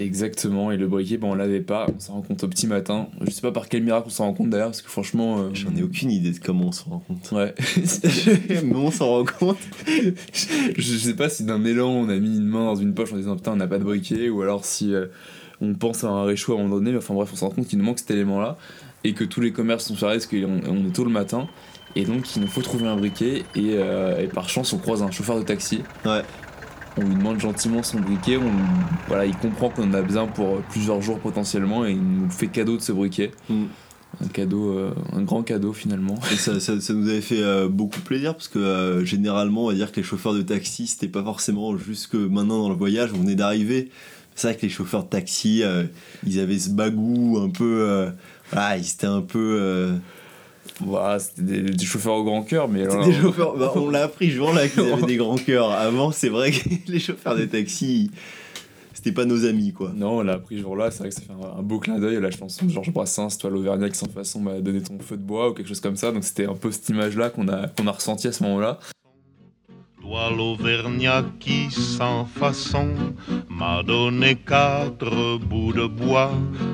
Exactement. 0.00 0.72
Et 0.72 0.76
le 0.76 0.88
briquet, 0.88 1.18
ben, 1.18 1.28
on 1.28 1.34
l'avait 1.34 1.60
pas. 1.60 1.86
On 1.94 2.00
s'en 2.00 2.14
rend 2.14 2.22
compte 2.22 2.42
au 2.42 2.48
petit 2.48 2.66
matin. 2.66 3.08
Je 3.20 3.30
sais 3.30 3.42
pas 3.42 3.52
par 3.52 3.68
quel 3.68 3.82
miracle 3.84 4.06
on 4.06 4.10
s'en 4.10 4.24
rend 4.24 4.32
compte 4.32 4.50
d'ailleurs, 4.50 4.68
parce 4.70 4.82
que 4.82 4.88
franchement. 4.90 5.38
euh, 5.38 5.50
J'en 5.52 5.74
ai 5.76 5.82
aucune 5.82 6.10
idée 6.10 6.32
de 6.32 6.38
comment 6.38 6.66
on 6.68 6.72
s'en 6.72 6.90
rend 6.90 6.98
compte. 7.06 7.30
Ouais. 7.32 7.54
mais 8.64 8.74
on 8.74 8.90
s'en 8.90 9.08
rend 9.08 9.24
compte. 9.38 9.58
je 10.76 10.96
sais 10.96 11.14
pas 11.14 11.28
si 11.28 11.44
d'un 11.44 11.64
élan 11.64 11.90
on 11.90 12.08
a 12.08 12.16
mis 12.16 12.36
une 12.38 12.46
main 12.46 12.64
dans 12.64 12.76
une 12.76 12.94
poche 12.94 13.12
en 13.12 13.16
disant 13.16 13.36
putain 13.36 13.52
on 13.52 13.56
n'a 13.56 13.66
pas 13.66 13.78
de 13.78 13.84
briquet 13.84 14.28
ou 14.28 14.42
alors 14.42 14.64
si 14.64 14.94
euh, 14.94 15.06
on 15.60 15.74
pense 15.74 16.04
à 16.04 16.08
un 16.08 16.24
réchaud 16.24 16.52
à 16.56 16.60
un 16.60 16.62
moment 16.62 16.76
donné 16.76 16.92
mais 16.92 16.98
enfin 16.98 17.14
bref 17.14 17.28
on 17.32 17.36
se 17.36 17.44
rend 17.44 17.50
compte 17.50 17.66
qu'il 17.66 17.78
nous 17.78 17.84
manque 17.84 17.98
cet 17.98 18.10
élément 18.10 18.40
là 18.40 18.56
et 19.04 19.12
que 19.12 19.24
tous 19.24 19.40
les 19.40 19.52
commerces 19.52 19.84
sont 19.86 19.94
fermés 19.96 20.14
parce 20.16 20.26
qu'on 20.26 20.60
on 20.68 20.86
est 20.88 20.92
tôt 20.92 21.04
le 21.04 21.10
matin 21.10 21.46
et 21.96 22.04
donc 22.04 22.36
il 22.36 22.42
nous 22.42 22.48
faut 22.48 22.62
trouver 22.62 22.86
un 22.86 22.96
briquet 22.96 23.42
et, 23.56 23.74
euh, 23.74 24.20
et 24.22 24.26
par 24.28 24.48
chance 24.48 24.72
on 24.72 24.78
croise 24.78 25.02
un 25.02 25.10
chauffeur 25.10 25.36
de 25.38 25.42
taxi 25.42 25.80
Ouais. 26.04 26.22
On 27.00 27.08
lui 27.08 27.14
demande 27.14 27.40
gentiment 27.40 27.82
son 27.82 28.00
briquet 28.00 28.36
on, 28.36 28.50
voilà 29.08 29.26
il 29.26 29.36
comprend 29.36 29.70
qu'on 29.70 29.90
en 29.90 29.94
a 29.94 30.02
besoin 30.02 30.26
pour 30.26 30.60
plusieurs 30.70 31.00
jours 31.02 31.18
potentiellement 31.18 31.84
et 31.86 31.92
il 31.92 32.02
nous 32.02 32.30
fait 32.30 32.48
cadeau 32.48 32.76
de 32.76 32.82
ce 32.82 32.92
briquet 32.92 33.32
Mm. 33.48 33.64
un 34.24 34.28
cadeau 34.28 34.70
euh, 34.76 34.94
un 35.12 35.22
grand 35.22 35.42
cadeau 35.42 35.72
finalement 35.72 36.18
Et 36.32 36.36
ça, 36.36 36.58
ça, 36.60 36.80
ça 36.80 36.92
nous 36.92 37.08
avait 37.08 37.20
fait 37.20 37.42
euh, 37.42 37.68
beaucoup 37.68 38.00
plaisir 38.00 38.34
parce 38.34 38.48
que 38.48 38.58
euh, 38.58 39.04
généralement, 39.04 39.64
on 39.64 39.68
va 39.68 39.74
dire 39.74 39.92
que 39.92 39.96
les 39.96 40.02
chauffeurs 40.02 40.34
de 40.34 40.42
taxi, 40.42 40.86
c'était 40.86 41.08
pas 41.08 41.22
forcément 41.22 41.76
jusque 41.76 42.14
maintenant 42.14 42.58
dans 42.58 42.68
le 42.68 42.74
voyage, 42.74 43.10
on 43.14 43.18
venait 43.18 43.34
d'arriver. 43.34 43.90
C'est 44.34 44.48
vrai 44.48 44.56
que 44.56 44.62
les 44.62 44.68
chauffeurs 44.68 45.04
de 45.04 45.08
taxi, 45.08 45.62
ils 46.26 46.40
avaient 46.40 46.58
ce 46.58 46.70
bagou 46.70 47.38
un 47.42 47.50
peu. 47.50 48.10
voilà, 48.52 48.78
ils 48.78 48.88
étaient 48.90 49.06
un 49.06 49.20
peu. 49.20 50.00
Voilà 50.84 51.18
c'était 51.18 51.42
des, 51.42 51.62
des 51.62 51.84
chauffeurs 51.84 52.14
au 52.14 52.24
grand 52.24 52.42
cœur 52.42 52.68
mais 52.68 52.82
alors- 52.82 53.04
des 53.04 53.12
chauffeurs, 53.12 53.56
bah, 53.56 53.72
on 53.76 53.90
l'a 53.90 54.04
appris 54.04 54.30
jour-là 54.30 54.68
qu'ils 54.68 54.80
avaient 54.80 55.02
des 55.06 55.16
grands 55.16 55.36
cœurs. 55.36 55.70
Avant, 55.72 56.10
c'est 56.12 56.28
vrai 56.28 56.50
que 56.52 56.68
les 56.88 56.98
chauffeurs 57.00 57.36
de 57.36 57.44
taxi, 57.44 58.10
c'était 58.92 59.12
pas 59.12 59.24
nos 59.24 59.44
amis, 59.46 59.72
quoi. 59.72 59.92
Non, 59.94 60.18
on 60.18 60.22
l'a 60.22 60.34
appris 60.34 60.58
jour-là, 60.58 60.90
c'est 60.90 60.98
vrai 60.98 61.08
que 61.08 61.14
ça 61.14 61.22
fait 61.22 61.32
un, 61.32 61.58
un 61.58 61.62
beau 61.62 61.78
clin 61.78 61.98
d'œil 61.98 62.16
à 62.16 62.20
la 62.20 62.30
chanson 62.30 62.66
de 62.66 62.70
Georges 62.70 62.92
Brassens, 62.92 63.38
toi 63.38 63.48
l'Auvergnat 63.50 63.88
qui 63.88 63.96
sans 63.98 64.08
façon 64.08 64.40
m'a 64.40 64.60
donné 64.60 64.82
ton 64.82 64.98
feu 64.98 65.16
de 65.16 65.22
bois 65.22 65.50
ou 65.50 65.54
quelque 65.54 65.68
chose 65.68 65.80
comme 65.80 65.96
ça, 65.96 66.12
donc 66.12 66.24
c'était 66.24 66.46
un 66.46 66.54
peu 66.54 66.70
cette 66.70 66.88
image-là 66.90 67.30
qu'on 67.30 67.48
a, 67.48 67.68
qu'on 67.68 67.86
a 67.86 67.92
ressenti 67.92 68.28
à 68.28 68.32
ce 68.32 68.42
moment-là. 68.44 68.78
Toi 70.02 70.30
l'Auvergnat 70.36 71.24
qui 71.38 71.70
sans 71.70 72.24
façon 72.24 72.88
m'a 73.48 73.82
donné 73.82 74.34
quatre 74.34 75.38
bouts 75.38 75.72
de 75.72 75.86
bois 75.86 76.32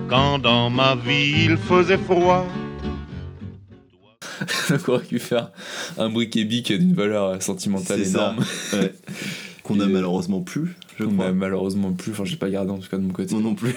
quand 0.09 0.39
dans 0.39 0.71
ma 0.71 0.95
vie 0.95 1.45
il 1.47 1.57
faisait 1.57 1.99
froid. 1.99 2.47
donc 4.71 4.81
on 4.89 4.93
aurait 4.95 5.05
pu 5.05 5.19
faire 5.19 5.51
un 5.99 6.09
briquet 6.11 6.45
bic 6.45 6.73
d'une 6.73 6.95
valeur 6.95 7.43
sentimentale 7.43 8.03
énorme, 8.03 8.45
Ouais. 8.73 8.93
Qu'on 9.63 9.81
a 9.81 9.87
malheureusement 9.87 10.43
plus, 10.43 10.77
je 10.97 11.05
crois. 11.05 11.27
a 11.27 11.33
malheureusement 11.33 11.91
plus, 11.93 12.13
enfin 12.13 12.25
j'ai 12.25 12.37
pas 12.37 12.49
gardé 12.49 12.71
en 12.71 12.79
tout 12.79 12.89
cas 12.89 12.99
de 12.99 13.03
mon 13.03 13.13
côté. 13.13 13.35
Moi 13.35 13.43
non 13.43 13.57
plus. 13.57 13.75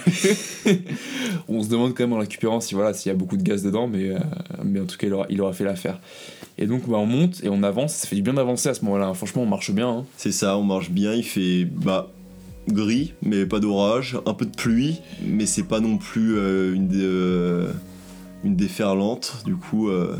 on 1.48 1.62
se 1.64 1.68
demande 1.68 1.94
quand 1.94 2.04
même 2.04 2.12
en 2.12 2.18
récupérant 2.18 2.60
si 2.60 2.74
voilà 2.74 2.94
s'il 2.94 3.10
y 3.10 3.12
a 3.12 3.18
beaucoup 3.18 3.36
de 3.36 3.42
gaz 3.42 3.62
dedans, 3.64 3.88
mais, 3.88 4.10
euh, 4.10 4.18
mais 4.64 4.78
en 4.80 4.86
tout 4.86 4.96
cas 4.96 5.08
il 5.08 5.12
aura, 5.12 5.26
il 5.30 5.40
aura 5.40 5.52
fait 5.52 5.64
l'affaire. 5.64 5.98
Et 6.58 6.66
donc 6.66 6.88
bah, 6.88 6.98
on 6.98 7.06
monte 7.06 7.42
et 7.42 7.48
on 7.48 7.62
avance, 7.64 7.92
ça 7.94 8.06
fait 8.06 8.14
du 8.16 8.22
bien 8.22 8.34
d'avancer 8.34 8.68
à 8.68 8.74
ce 8.74 8.84
moment-là, 8.84 9.12
franchement 9.14 9.42
on 9.42 9.46
marche 9.46 9.72
bien. 9.72 9.88
hein. 9.90 10.04
C'est 10.16 10.30
ça, 10.32 10.56
on 10.56 10.62
marche 10.62 10.90
bien, 10.90 11.12
il 11.12 11.24
fait 11.24 11.64
bah 11.64 12.12
gris, 12.68 13.14
mais 13.22 13.46
pas 13.46 13.58
d'orage, 13.58 14.16
un 14.26 14.34
peu 14.34 14.44
de 14.46 14.54
pluie, 14.54 15.00
mais 15.26 15.46
c'est 15.46 15.64
pas 15.64 15.80
non 15.80 15.96
plus 15.98 16.36
euh, 16.36 16.72
une, 16.74 16.86
dé- 16.86 16.98
euh, 17.00 17.72
une 18.44 18.54
déferlante. 18.54 19.38
Du 19.44 19.56
coup, 19.56 19.88
euh, 19.88 20.14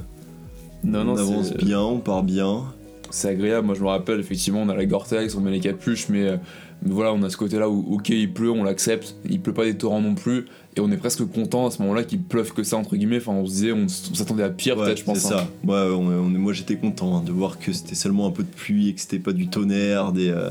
Non, 0.84 1.00
on 1.00 1.04
non, 1.04 1.16
avance 1.16 1.48
c'est- 1.48 1.64
bien, 1.64 1.80
on 1.80 1.98
part 1.98 2.22
bien. 2.22 2.62
c'est 3.10 3.28
agréable. 3.28 3.66
Moi, 3.66 3.74
je 3.74 3.82
me 3.82 3.88
rappelle, 3.88 4.20
effectivement, 4.20 4.62
on 4.62 4.68
a 4.68 4.74
la 4.74 4.86
Gore-Tex, 4.86 5.34
on 5.34 5.40
met 5.40 5.50
les 5.50 5.60
capuches, 5.60 6.08
mais, 6.08 6.28
euh, 6.28 6.36
Mais 6.82 6.94
voilà, 6.94 7.12
on 7.12 7.22
a 7.22 7.28
ce 7.28 7.36
côté-là 7.36 7.68
où, 7.68 7.94
ok, 7.96 8.08
il 8.08 8.32
pleut, 8.32 8.50
on 8.50 8.64
l'accepte, 8.64 9.14
il 9.28 9.40
pleut 9.40 9.52
pas 9.52 9.66
des 9.66 9.76
torrents 9.76 10.00
non 10.00 10.14
plus, 10.14 10.46
et 10.76 10.80
on 10.80 10.90
est 10.90 10.96
presque 10.96 11.26
content 11.26 11.66
à 11.66 11.70
ce 11.70 11.82
moment-là 11.82 12.04
qu'il 12.04 12.22
pleuve 12.22 12.54
que 12.54 12.62
ça, 12.62 12.78
entre 12.78 12.96
guillemets. 12.96 13.18
Enfin, 13.18 13.32
on 13.32 13.44
se 13.44 13.52
disait, 13.52 13.72
on, 13.72 13.86
s'attendait 13.88 14.44
à 14.44 14.48
pire, 14.48 14.76
peut-être, 14.76 14.98
je 14.98 15.04
pense. 15.04 15.18
C'est 15.18 15.34
hein. 15.34 15.46
ça. 15.66 15.70
Ouais, 15.70 15.94
on, 15.94 16.02
moi 16.30 16.54
j'étais 16.54 16.76
content 16.76 17.18
hein, 17.18 17.22
de 17.22 17.32
voir 17.32 17.58
que 17.58 17.72
c'était 17.72 17.94
seulement 17.94 18.26
un 18.26 18.30
peu 18.30 18.44
de 18.44 18.48
pluie 18.48 18.88
et 18.88 18.94
que 18.94 19.00
c'était 19.00 19.18
pas 19.18 19.32
du 19.32 19.48
tonnerre, 19.48 20.12
des. 20.12 20.30
Euh, 20.30 20.48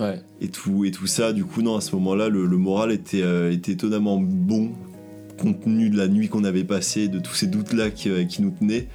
ouais. 0.00 0.22
Et 0.40 0.48
tout, 0.48 0.86
et 0.86 0.92
tout 0.92 1.06
ça, 1.06 1.34
du 1.34 1.44
coup, 1.44 1.60
non, 1.60 1.76
à 1.76 1.82
ce 1.82 1.94
moment-là, 1.96 2.30
le, 2.30 2.46
moral 2.56 2.90
était, 2.90 3.22
euh, 3.22 3.52
était 3.52 3.72
étonnamment 3.72 4.18
bon, 4.18 4.70
compte 5.36 5.60
tenu 5.60 5.90
de 5.90 5.98
la 5.98 6.08
nuit 6.08 6.28
qu'on 6.28 6.44
avait 6.44 6.64
passée, 6.64 7.08
de 7.08 7.18
tous 7.18 7.34
ces 7.34 7.48
doutes-là 7.48 7.90
qui, 7.90 8.08
euh, 8.08 8.24
qui 8.24 8.40
nous 8.40 8.50
tenaient. 8.50 8.88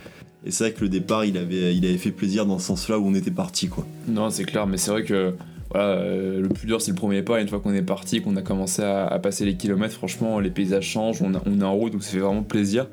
Et 0.45 0.51
c'est 0.51 0.65
vrai 0.65 0.73
que 0.73 0.81
le 0.81 0.89
départ, 0.89 1.25
il 1.25 1.37
avait, 1.37 1.97
fait 1.97 2.11
plaisir 2.11 2.45
dans 2.45 2.59
ce 2.59 2.67
sens-là 2.67 2.99
où 2.99 3.07
on 3.07 3.15
était 3.15 3.31
parti, 3.31 3.67
quoi. 3.67 3.85
Non, 4.07 4.29
c'est 4.29 4.43
clair, 4.43 4.67
mais 4.67 4.77
c'est 4.77 4.91
vrai 4.91 5.03
que 5.03 5.33
euh, 5.73 6.41
le 6.41 6.47
plus 6.49 6.67
dur 6.67 6.79
c'est 6.81 6.91
le 6.91 6.95
premier 6.95 7.23
pas. 7.23 7.41
Une 7.41 7.47
fois 7.47 7.59
qu'on 7.59 7.73
est 7.73 7.81
parti, 7.81 8.21
qu'on 8.21 8.35
a 8.35 8.41
commencé 8.43 8.83
à, 8.83 9.17
passer 9.21 9.43
les 9.43 9.55
kilomètres, 9.55 9.95
franchement, 9.95 10.39
les 10.39 10.51
paysages 10.51 10.85
changent, 10.85 11.21
on, 11.23 11.33
est 11.33 11.63
en 11.63 11.73
route, 11.73 11.93
donc 11.93 12.03
ça 12.03 12.11
fait 12.11 12.19
vraiment 12.19 12.43
plaisir. 12.43 12.87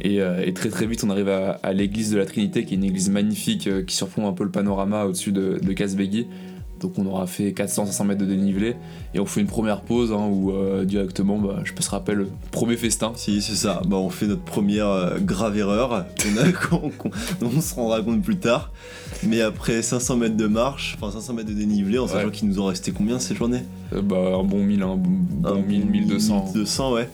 Et, 0.00 0.20
euh, 0.20 0.50
très 0.52 0.68
très 0.68 0.86
vite, 0.86 1.04
on 1.04 1.10
arrive 1.10 1.28
à, 1.28 1.72
l'église 1.72 2.10
de 2.10 2.18
la 2.18 2.26
Trinité, 2.26 2.64
qui 2.64 2.74
est 2.74 2.76
une 2.76 2.84
église 2.84 3.08
magnifique 3.08 3.68
euh, 3.68 3.82
qui 3.82 3.94
surplombe 3.94 4.26
un 4.26 4.32
peu 4.32 4.44
le 4.44 4.50
panorama 4.50 5.04
au-dessus 5.04 5.32
de, 5.32 5.60
de. 5.62 5.74
Donc 6.80 6.98
on 6.98 7.06
aura 7.06 7.26
fait 7.26 7.50
400-500 7.50 8.06
mètres 8.06 8.20
de 8.20 8.26
dénivelé 8.26 8.76
et 9.14 9.20
on 9.20 9.26
fait 9.26 9.40
une 9.40 9.46
première 9.46 9.80
pause 9.80 10.12
hein, 10.12 10.26
où 10.30 10.52
euh, 10.52 10.84
directement, 10.84 11.38
bah, 11.38 11.60
je 11.64 11.72
peux 11.72 11.82
se 11.82 11.90
rappeler, 11.90 12.26
premier 12.50 12.76
festin. 12.76 13.12
Si, 13.16 13.40
c'est 13.40 13.54
ça. 13.54 13.82
Bah, 13.86 13.96
on 13.96 14.10
fait 14.10 14.26
notre 14.26 14.42
première 14.42 14.88
euh, 14.88 15.18
grave 15.18 15.56
erreur 15.56 16.06
qu'on 16.70 16.92
on, 17.42 17.60
se 17.60 17.74
rendra 17.74 18.02
compte 18.02 18.22
plus 18.22 18.36
tard. 18.36 18.72
Mais 19.22 19.40
après 19.40 19.82
500 19.82 20.16
mètres 20.16 20.36
de 20.36 20.46
marche, 20.46 20.96
enfin 21.00 21.12
500 21.12 21.34
mètres 21.34 21.48
de 21.48 21.54
dénivelé, 21.54 21.98
en 21.98 22.06
sachant 22.06 22.30
qu'il 22.30 22.48
nous 22.48 22.60
en 22.60 22.66
restait 22.66 22.92
combien 22.92 23.18
ces 23.18 23.34
journées 23.34 23.64
euh, 23.92 24.02
Bah 24.02 24.36
un 24.38 24.44
bon 24.44 24.62
1000, 24.62 24.82
un 24.82 24.96
bon 24.96 25.62
1000, 25.66 25.86
1200. 25.86 26.52
1200, 26.54 26.92
ouais. 26.92 27.08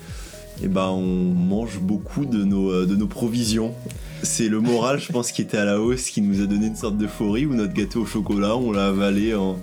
Et 0.63 0.69
bah 0.69 0.91
on 0.91 1.03
mange 1.03 1.79
beaucoup 1.81 2.27
de 2.27 2.45
nos, 2.45 2.85
de 2.85 2.97
nos 2.97 3.07
provisions 3.07 3.75
c'est 4.23 4.49
le 4.49 4.61
moral, 4.61 5.01
je 5.01 5.11
pense, 5.11 5.33
qui 5.33 5.43
était 5.43 5.59
à 5.59 5.65
la 5.65 5.81
hausse, 5.81 6.09
qui 6.11 6.23
nous 6.23 6.41
a 6.41 6.47
donné 6.47 6.67
une 6.67 6.77
sorte 6.77 6.97
d'euphorie 6.97 7.45
où 7.47 7.55
notre 7.55 7.73
gâteau 7.73 8.03
au 8.03 8.07
chocolat, 8.07 8.57
on 8.57 8.71
l'a 8.71 8.87
avalé 8.87 9.35
en, 9.35 9.59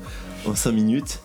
en 0.46 0.56
5 0.56 0.72
minutes. 0.72 1.20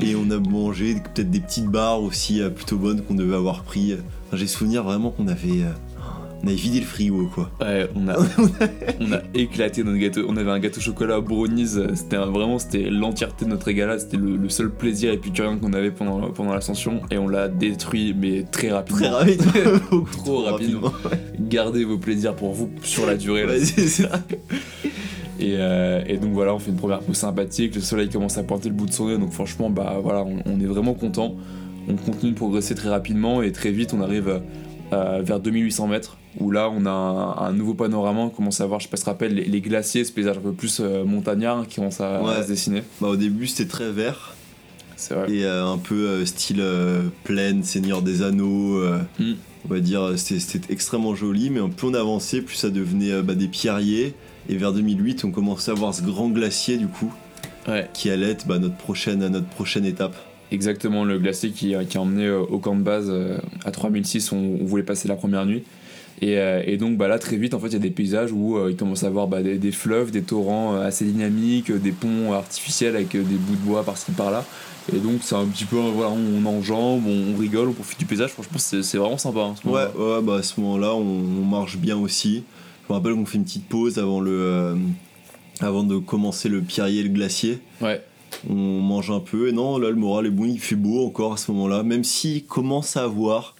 Et 0.00 0.14
on 0.14 0.30
a 0.30 0.38
mangé 0.38 0.94
peut-être 0.94 1.30
des 1.30 1.40
petites 1.40 1.66
barres 1.66 2.02
aussi 2.02 2.42
euh, 2.42 2.50
plutôt 2.50 2.76
bonnes 2.76 3.02
qu'on 3.02 3.14
devait 3.14 3.36
avoir 3.36 3.62
pris. 3.62 3.96
J'ai 4.32 4.46
souvenir 4.46 4.82
vraiment 4.82 5.10
qu'on 5.10 5.28
avait 5.28 5.62
euh, 5.62 5.72
on 6.42 6.46
avait 6.46 6.56
vidé 6.56 6.80
le 6.80 6.86
frigo 6.86 7.28
quoi. 7.34 7.50
Ouais, 7.60 7.88
on 7.94 8.08
a, 8.08 8.16
on 9.00 9.12
a 9.12 9.20
éclaté 9.34 9.82
notre 9.82 9.98
gâteau. 9.98 10.24
On 10.28 10.36
avait 10.36 10.50
un 10.50 10.58
gâteau 10.58 10.80
chocolat 10.80 11.20
brownies. 11.20 11.76
C'était 11.94 12.16
vraiment 12.16 12.58
c'était 12.58 12.90
l'entièreté 12.90 13.44
de 13.44 13.50
notre 13.50 13.66
régalade. 13.66 14.00
C'était 14.00 14.16
le, 14.16 14.48
seul 14.48 14.70
plaisir 14.70 15.12
épicurien 15.12 15.56
qu'on 15.56 15.72
avait 15.72 15.90
pendant, 15.90 16.30
pendant 16.30 16.54
l'ascension 16.54 17.00
et 17.10 17.18
on 17.18 17.28
l'a 17.28 17.48
détruit 17.48 18.14
mais 18.16 18.44
très 18.44 18.70
rapidement. 18.70 18.98
Très 18.98 19.62
rapidement. 19.62 20.04
trop 20.12 20.42
rapidement. 20.42 20.92
Gardez 21.40 21.84
vos 21.84 21.98
plaisirs 21.98 22.34
pour 22.34 22.52
vous 22.52 22.70
sur 22.82 23.06
la 23.06 23.16
durée. 23.16 23.46
Euh, 25.42 26.02
et, 26.06 26.16
donc 26.16 26.32
voilà, 26.32 26.54
on 26.54 26.58
fait 26.58 26.70
une 26.70 26.78
première 26.78 27.00
pause 27.00 27.16
sympathique. 27.16 27.74
Le 27.74 27.80
soleil 27.80 28.08
commence 28.08 28.38
à 28.38 28.42
pointer 28.42 28.68
le 28.68 28.74
bout 28.74 28.86
de 28.86 28.92
son 28.92 29.08
nez. 29.08 29.18
Donc 29.18 29.32
franchement, 29.32 29.70
bah 29.70 29.98
voilà, 30.02 30.24
on, 30.24 30.60
est 30.60 30.66
vraiment 30.66 30.94
content. 30.94 31.36
On 31.88 31.94
continue 31.94 32.32
de 32.32 32.36
progresser 32.36 32.74
très 32.74 32.88
rapidement 32.88 33.42
et 33.42 33.52
très 33.52 33.70
vite, 33.70 33.92
on 33.94 34.00
arrive 34.00 34.40
euh, 34.92 35.20
vers 35.22 35.40
2800 35.40 35.88
mètres 35.88 36.16
où 36.38 36.50
là 36.50 36.70
on 36.70 36.84
a 36.86 36.90
un, 36.90 37.52
nouveau 37.52 37.74
panorama, 37.74 38.20
on 38.20 38.28
commence 38.28 38.60
à 38.60 38.66
voir, 38.66 38.78
je 38.78 38.84
sais 38.84 38.90
pas 38.90 38.96
si 38.96 39.02
tu 39.02 39.06
te 39.06 39.10
rappelles, 39.10 39.34
les, 39.34 39.60
glaciers, 39.60 40.04
ce 40.04 40.12
paysage 40.12 40.36
un 40.36 40.40
peu 40.40 40.52
plus 40.52 40.80
euh, 40.80 41.04
montagnard 41.04 41.66
qui 41.66 41.76
commence 41.76 42.00
à, 42.00 42.42
se 42.42 42.48
dessiner. 42.48 42.82
Bah, 43.00 43.08
au 43.08 43.16
début 43.16 43.46
c'était 43.46 43.68
très 43.68 43.90
vert. 43.90 44.34
Vrai. 45.10 45.30
Et 45.32 45.44
euh, 45.44 45.66
un 45.66 45.78
peu 45.78 46.24
style 46.24 46.62
plaine, 47.24 47.62
Seigneur 47.64 48.02
des 48.02 48.22
Anneaux. 48.22 48.82
Mm. 49.18 49.34
On 49.68 49.74
va 49.74 49.80
dire, 49.80 50.12
c'était 50.16 50.72
extrêmement 50.72 51.14
joli, 51.14 51.50
mais 51.50 51.60
plus 51.68 51.88
on 51.88 51.94
avançait, 51.94 52.40
plus 52.40 52.54
ça 52.54 52.70
devenait 52.70 53.22
bah, 53.22 53.34
des 53.34 53.48
pierriers. 53.48 54.14
Et 54.48 54.56
vers 54.56 54.72
2008, 54.72 55.24
on 55.24 55.32
commençait 55.32 55.72
à 55.72 55.74
voir 55.74 55.92
ce 55.92 56.02
grand 56.02 56.28
glacier 56.28 56.76
du 56.76 56.86
coup, 56.86 57.12
qui 57.92 58.10
allait 58.10 58.30
être 58.30 58.46
bah, 58.46 58.58
notre, 58.58 58.76
prochaine, 58.76 59.26
notre 59.26 59.48
prochaine 59.48 59.84
étape. 59.84 60.14
Exactement, 60.52 61.04
le 61.04 61.18
glacier 61.18 61.50
qui, 61.50 61.74
qui 61.88 61.98
a 61.98 62.00
emmené 62.00 62.30
au 62.30 62.58
camp 62.58 62.76
de 62.76 62.82
base 62.82 63.12
à 63.64 63.70
3006, 63.70 64.30
on, 64.32 64.58
on 64.60 64.64
voulait 64.64 64.84
passer 64.84 65.08
la 65.08 65.16
première 65.16 65.44
nuit. 65.44 65.64
Euh, 66.22 66.62
et, 66.64 66.76
donc 66.78 66.96
bah 66.96 67.08
là 67.08 67.18
très 67.18 67.36
vite 67.36 67.52
en 67.52 67.58
fait 67.58 67.66
il 67.68 67.72
y 67.74 67.76
a 67.76 67.80
des 67.80 67.90
paysages 67.90 68.32
où 68.32 68.56
euh, 68.56 68.70
il 68.70 68.76
commence 68.76 69.04
à 69.04 69.08
avoir 69.08 69.26
bah, 69.26 69.42
des, 69.42 69.72
fleuves, 69.72 70.10
des 70.10 70.22
torrents 70.22 70.74
euh, 70.74 70.86
assez 70.86 71.04
dynamiques, 71.04 71.70
des 71.70 71.92
ponts 71.92 72.32
artificiels 72.32 72.96
avec 72.96 73.10
des 73.10 73.18
bouts 73.18 73.54
de 73.54 73.60
bois 73.60 73.84
par-ci 73.84 74.12
par-là. 74.12 74.44
Et 74.94 74.98
donc 74.98 75.18
c'est 75.22 75.34
un 75.34 75.44
petit 75.44 75.64
peu 75.64 75.76
voilà 75.76 76.12
on 76.12 76.46
enjambe, 76.46 77.02
on, 77.06 77.36
rigole, 77.36 77.68
on 77.68 77.72
profite 77.72 77.98
du 77.98 78.06
paysage. 78.06 78.30
Franchement 78.30 78.58
c'est 78.58 78.96
vraiment 78.96 79.18
sympa. 79.18 79.40
Hein, 79.40 79.54
ouais 79.66 79.86
ouais 79.98 80.22
bah 80.22 80.36
à 80.36 80.42
ce 80.42 80.58
moment-là 80.60 80.94
on, 80.94 81.44
marche 81.44 81.76
bien 81.76 81.98
aussi. 81.98 82.44
Je 82.86 82.92
me 82.92 82.96
rappelle 82.96 83.14
qu'on 83.14 83.26
fait 83.26 83.38
une 83.38 83.44
petite 83.44 83.68
pause 83.68 83.98
avant 83.98 84.20
le 84.20 84.76
avant 85.60 85.82
de 85.82 85.98
commencer 85.98 86.48
le 86.48 86.62
pierrier 86.62 87.02
le 87.02 87.10
glacier. 87.10 87.58
Ouais. 87.82 88.00
On 88.48 88.54
mange 88.54 89.10
un 89.10 89.20
peu 89.20 89.48
et 89.48 89.52
non 89.52 89.78
là 89.78 89.90
le 89.90 89.96
moral 89.96 90.26
est 90.26 90.30
bon, 90.30 90.44
il 90.44 90.60
fait 90.60 90.76
beau 90.76 91.06
encore 91.06 91.34
à 91.34 91.36
ce 91.36 91.50
moment-là, 91.52 91.82
même 91.82 92.04
s'il 92.04 92.44
commence 92.44 92.96
à 92.96 93.04
avoir 93.04 93.56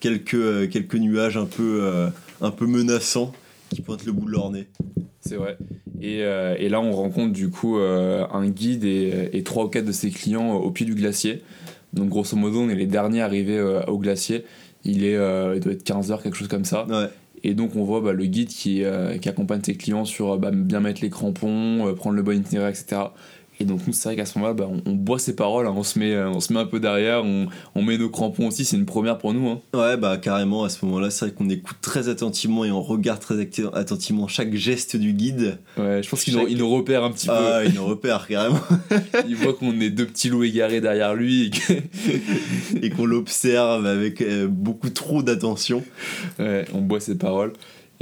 quelques, 0.00 0.34
euh, 0.34 0.66
quelques 0.66 0.96
nuages 0.96 1.36
un 1.36 1.46
peu, 1.46 1.80
euh, 1.82 2.08
un 2.40 2.50
peu 2.50 2.66
menaçants 2.66 3.32
qui 3.70 3.82
pointent 3.82 4.04
le 4.04 4.12
bout 4.12 4.26
de 4.26 4.32
leur 4.32 4.50
nez. 4.50 4.66
C'est 5.20 5.36
vrai. 5.36 5.56
Et, 6.00 6.22
euh, 6.22 6.54
et, 6.58 6.68
là, 6.68 6.80
on 6.80 6.92
rencontre 6.92 7.32
du 7.32 7.50
coup 7.50 7.78
un 7.78 8.48
guide 8.48 8.84
et, 8.84 9.30
et, 9.32 9.42
trois 9.42 9.64
ou 9.64 9.68
quatre 9.68 9.86
de 9.86 9.92
ses 9.92 10.10
clients 10.10 10.54
au 10.54 10.70
pied 10.70 10.86
du 10.86 10.94
glacier. 10.94 11.42
Donc, 11.94 12.10
grosso 12.10 12.36
modo, 12.36 12.60
on 12.60 12.68
est 12.68 12.76
les 12.76 12.86
derniers 12.86 13.22
arrivés 13.22 13.60
au 13.88 13.98
glacier. 13.98 14.44
Il, 14.84 15.04
est, 15.04 15.14
il 15.14 15.60
doit 15.60 15.72
être 15.72 15.84
15h, 15.84 16.22
quelque 16.22 16.36
chose 16.36 16.48
comme 16.48 16.66
ça. 16.66 16.86
Et 17.42 17.54
donc, 17.54 17.74
on 17.74 17.82
voit 17.82 18.00
bah, 18.00 18.12
le 18.12 18.26
guide 18.26 18.48
qui, 18.48 18.84
qui, 19.20 19.28
accompagne 19.28 19.62
ses 19.64 19.74
clients 19.74 20.04
sur 20.04 20.38
bah, 20.38 20.50
bien 20.52 20.80
mettre 20.80 21.00
les 21.00 21.10
crampons, 21.10 21.92
prendre 21.96 22.14
le 22.14 22.22
bon 22.22 22.38
itinéraire, 22.38 22.68
etc. 22.68 23.06
Et 23.58 23.64
donc 23.64 23.80
nous 23.86 23.92
c'est 23.92 24.08
vrai 24.08 24.16
qu'à 24.16 24.26
ce 24.26 24.38
moment-là, 24.38 24.54
bah, 24.54 24.68
on, 24.84 24.92
boit 24.92 25.18
ses 25.18 25.34
paroles, 25.34 25.66
hein. 25.66 25.74
on, 25.76 25.82
se 25.82 25.98
met, 25.98 26.12
euh, 26.12 26.28
on 26.28 26.40
se 26.40 26.52
met 26.52 26.58
un 26.58 26.66
peu 26.66 26.80
derrière, 26.80 27.24
on, 27.24 27.46
on 27.74 27.82
met 27.82 27.96
nos 27.96 28.10
crampons 28.10 28.48
aussi, 28.48 28.64
c'est 28.64 28.76
une 28.76 28.86
première 28.86 29.18
pour 29.18 29.32
nous. 29.32 29.48
Hein. 29.48 29.60
Ouais 29.74 29.96
bah 29.96 30.18
carrément 30.18 30.64
à 30.64 30.68
ce 30.68 30.84
moment-là, 30.84 31.10
c'est 31.10 31.26
vrai 31.26 31.34
qu'on 31.34 31.48
écoute 31.48 31.78
très 31.80 32.08
attentivement 32.08 32.64
et 32.64 32.70
on 32.70 32.82
regarde 32.82 33.20
très 33.20 33.48
attentivement 33.72 34.28
chaque 34.28 34.54
geste 34.54 34.96
du 34.96 35.12
guide. 35.12 35.58
Ouais, 35.78 36.02
je 36.02 36.08
pense 36.08 36.24
qu'il 36.24 36.36
nous, 36.36 36.48
nous, 36.48 36.70
repère 36.70 37.04
un 37.04 37.10
petit 37.10 37.28
peu. 37.28 37.32
Ah, 37.34 37.64
il 37.64 37.74
nous 37.74 37.86
repère 37.86 38.26
carrément. 38.26 38.60
il 39.28 39.36
voit 39.36 39.54
qu'on 39.54 39.80
est 39.80 39.90
deux 39.90 40.06
petits 40.06 40.28
loups 40.28 40.44
égarés 40.44 40.80
derrière 40.80 41.14
lui 41.14 41.50
et 42.82 42.90
qu'on 42.90 43.06
l'observe 43.06 43.86
avec 43.86 44.20
euh, 44.20 44.46
beaucoup 44.48 44.90
trop 44.90 45.22
d'attention. 45.22 45.82
Ouais, 46.38 46.64
on 46.74 46.80
boit 46.80 47.00
ses 47.00 47.16
paroles. 47.16 47.52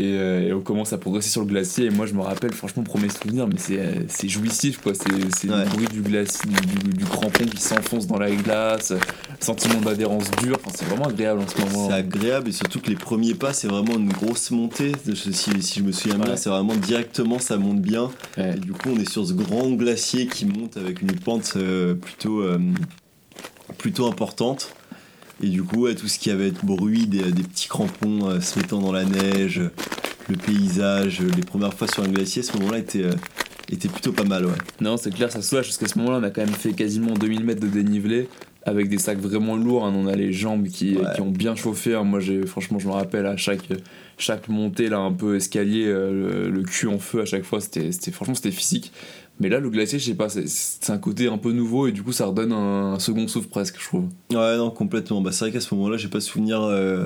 Euh, 0.01 0.49
et, 0.49 0.53
on 0.53 0.61
commence 0.61 0.93
à 0.93 0.99
progresser 0.99 1.31
sur 1.31 1.41
le 1.43 1.47
glacier. 1.47 1.87
Et 1.87 1.91
moi 1.91 2.07
je 2.07 2.15
me 2.15 2.21
rappelle 2.21 2.53
franchement 2.53 2.83
premier 2.83 3.09
souvenir 3.09 3.47
mais 3.47 3.59
c'est, 3.59 3.79
euh, 3.79 4.03
c'est 4.09 4.29
jouissif 4.29 4.79
quoi. 4.81 4.93
C'est, 4.95 5.47
le 5.47 5.69
bruit 5.71 5.87
du 5.87 6.01
glacier 6.01 6.51
du, 6.85 7.05
crampon 7.05 7.45
qui 7.47 7.61
s'enfonce 7.61 8.07
dans 8.07 8.19
la 8.19 8.31
glace 8.31 8.93
sentiment 9.41 9.81
d'adhérence 9.81 10.31
dure. 10.43 10.57
Enfin, 10.65 10.75
c'est 10.75 10.87
vraiment 10.87 11.07
agréable 11.07 11.43
en 11.43 11.49
ce 11.49 11.61
moment. 11.61 11.89
C'est 11.89 11.95
agréable 11.95 12.49
et 12.49 12.53
surtout 12.53 12.81
que 12.81 12.89
les 12.89 12.97
premiers 12.97 13.35
pas 13.35 13.53
c'est 13.53 13.69
vraiment 13.69 13.95
une 13.97 14.13
grosse 14.13 14.51
montée. 14.51 14.93
Si, 15.15 15.63
si 15.63 15.79
je 15.79 15.85
me 15.85 15.93
souviens 15.93 16.19
bien 16.19 16.37
c'est 16.37 16.51
vraiment 16.51 16.75
directement 16.75 17.39
ça 17.39 17.57
monte 17.57 17.81
bien. 17.81 18.11
Et 18.37 18.59
du 18.59 18.73
coup 18.73 18.91
on 18.91 18.99
est 18.99 19.09
sur 19.09 19.27
ce 19.27 19.33
grand 19.33 19.71
glacier 19.71 20.27
qui 20.27 20.47
monte 20.47 20.77
avec 20.77 21.03
une 21.03 21.13
pente 21.13 21.55
euh, 21.57 21.95
plutôt 21.95 22.43
plutôt 23.79 24.07
importante 24.07 24.75
et 25.43 25.49
du 25.49 25.63
coup, 25.63 25.93
tout 25.93 26.09
ce 26.09 26.19
qui 26.19 26.31
avait 26.31 26.49
être 26.49 26.65
bruit, 26.65 27.07
des, 27.07 27.23
petits 27.23 27.69
crampons 27.69 28.29
euh, 28.29 28.41
se 28.41 28.59
mettant 28.59 28.81
dans 28.81 28.93
la 28.93 29.05
neige, 29.05 29.61
le 30.29 30.37
paysage, 30.37 31.21
les 31.21 31.43
premières 31.43 31.75
fois 31.75 31.89
sur 31.89 32.03
un 32.03 32.09
glacier, 32.09 32.43
ce 32.43 32.57
moment-là 32.59 32.79
était, 32.79 33.05
euh, 33.05 33.13
était 33.71 33.89
plutôt 33.89 34.13
pas 34.13 34.25
mal. 34.25 34.47
Ouais. 34.47 34.53
Non, 34.81 34.97
c'est 34.97 35.13
clair, 35.13 35.31
ça 35.31 35.43
soulage 35.43 35.67
parce 35.67 35.79
qu'à 35.79 35.89
ce 35.89 35.99
moment-là, 35.99 36.19
on 36.21 36.23
a 36.23 36.31
quand 36.31 36.43
même 36.43 36.55
fait 36.55 36.73
quasiment 36.73 37.15
2000 37.15 37.45
mètres 37.45 37.61
de 37.61 37.67
dénivelé 37.67 38.29
avec 38.63 38.89
des 38.89 38.99
sacs 38.99 39.19
vraiment 39.19 39.57
lourds. 39.57 39.85
Hein. 39.85 39.93
On 39.97 40.07
a 40.07 40.15
les 40.15 40.33
jambes 40.33 40.69
qui, 40.69 40.97
qui 41.15 41.21
ont 41.21 41.31
bien 41.31 41.57
chauffé. 41.57 41.95
Hein. 41.95 42.05
Moi, 42.05 42.21
j'ai, 42.21 42.47
franchement, 42.47 42.79
je 42.79 42.87
me 42.87 42.93
rappelle 42.93 43.27
à 43.27 43.37
chaque, 43.37 43.69
chaque 44.19 44.49
montée, 44.49 44.89
là, 44.89 44.99
un 44.99 45.13
peu 45.13 45.37
escalier, 45.37 45.85
euh, 45.87 46.51
le, 46.51 46.63
cul 46.63 46.87
en 46.89 46.99
feu 46.99 47.21
à 47.21 47.25
chaque 47.25 47.45
fois. 47.45 47.61
C'était, 47.61 47.93
c'était, 47.93 48.11
franchement, 48.11 48.35
c'était 48.35 48.51
physique. 48.51 48.93
Mais 49.41 49.49
là, 49.49 49.59
le 49.59 49.69
glacier, 49.69 49.99
je 49.99 50.05
sais 50.05 50.15
pas, 50.15 50.29
c'est 50.29 50.91
un 50.91 50.99
côté 50.99 51.27
un 51.27 51.39
peu 51.39 51.51
nouveau 51.51 51.89
et 51.89 51.93
du 51.93 52.03
coup, 52.03 52.13
ça 52.13 52.27
redonne 52.27 52.53
un, 52.53 52.99
second 53.01 53.27
souffle 53.27 53.49
presque, 53.49 53.81
je 53.81 53.87
trouve. 53.87 54.09
Ouais, 54.33 54.57
non, 54.57 54.71
complètement. 54.71 55.21
Bah, 55.21 55.33
c'est 55.33 55.47
vrai 55.47 55.53
qu'à 55.53 55.61
ce 55.61 55.75
moment-là, 55.75 55.97
j'ai 55.97 56.09
pas 56.09 56.21
souvenir 56.21 56.63
euh, 56.63 57.05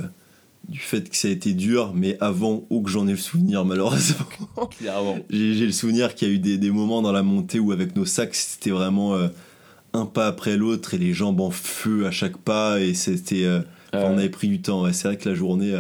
du 0.69 0.79
fait 0.79 1.09
que 1.09 1.17
ça 1.17 1.29
a 1.29 1.31
été 1.31 1.55
dur, 1.55 1.93
mais 1.95 2.19
avant 2.21 2.67
ou 2.69 2.83
que 2.83 2.91
j'en 2.91 3.09
ai 3.09 3.13
le 3.13 3.17
souvenir, 3.17 3.65
malheureusement. 3.65 4.27
j'ai 5.31 5.65
le 5.65 5.73
souvenir 5.73 6.15
qu'il 6.15 6.29
y 6.29 6.31
a 6.31 6.35
eu 6.35 6.39
des, 6.39 6.59
des, 6.59 6.71
moments 6.71 7.01
dans 7.01 7.13
la 7.13 7.23
montée 7.23 7.59
où, 7.59 7.73
avec 7.73 7.97
nos 7.97 8.05
sacs, 8.05 8.35
c'était 8.35 8.71
vraiment 8.71 9.15
euh, 9.15 9.29
un 9.95 10.05
pas 10.05 10.27
après 10.27 10.59
l'autre 10.59 10.93
et 10.93 10.99
les 10.99 11.15
jambes 11.15 11.41
en 11.41 11.51
feu 11.51 12.07
à 12.07 12.11
chaque 12.11 12.37
pas 12.37 12.79
et 12.79 12.93
c'était. 12.93 13.45
Euh, 13.45 13.61
on 13.95 14.19
avait 14.19 14.29
pris 14.29 14.49
du 14.49 14.61
temps. 14.61 14.83
Ouais. 14.83 14.93
C'est 14.93 15.09
vrai 15.09 15.17
que 15.17 15.27
la 15.27 15.35
journée 15.35 15.75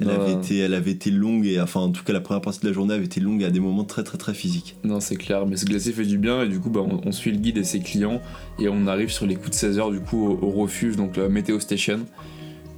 Elle, 0.00 0.10
avait 0.10 0.32
été, 0.32 0.58
elle 0.58 0.74
avait 0.74 0.92
été 0.92 1.10
longue, 1.10 1.44
et 1.46 1.60
enfin, 1.60 1.80
en 1.80 1.90
tout 1.90 2.04
cas, 2.04 2.12
la 2.12 2.20
première 2.20 2.40
partie 2.40 2.60
de 2.60 2.68
la 2.68 2.72
journée 2.72 2.94
avait 2.94 3.06
été 3.06 3.18
longue 3.18 3.42
et 3.42 3.44
à 3.44 3.50
des 3.50 3.58
moments 3.58 3.84
très, 3.84 4.04
très, 4.04 4.16
très 4.16 4.32
physiques. 4.32 4.76
Non, 4.84 5.00
c'est 5.00 5.16
clair, 5.16 5.44
mais 5.44 5.56
ce 5.56 5.64
glacier 5.64 5.92
fait 5.92 6.04
du 6.04 6.18
bien 6.18 6.42
et 6.42 6.48
du 6.48 6.60
coup, 6.60 6.70
bah, 6.70 6.80
on, 6.88 7.00
on 7.04 7.12
suit 7.12 7.32
le 7.32 7.38
guide 7.38 7.58
et 7.58 7.64
ses 7.64 7.80
clients 7.80 8.20
et 8.60 8.68
on 8.68 8.86
arrive 8.86 9.10
sur 9.10 9.26
les 9.26 9.34
coups 9.34 9.50
de 9.50 9.54
16h 9.56 9.90
du 9.90 10.00
coup 10.00 10.24
au, 10.24 10.46
au 10.46 10.50
refuge, 10.50 10.96
donc 10.96 11.16
la 11.16 11.28
Météo 11.28 11.58
Station, 11.58 12.00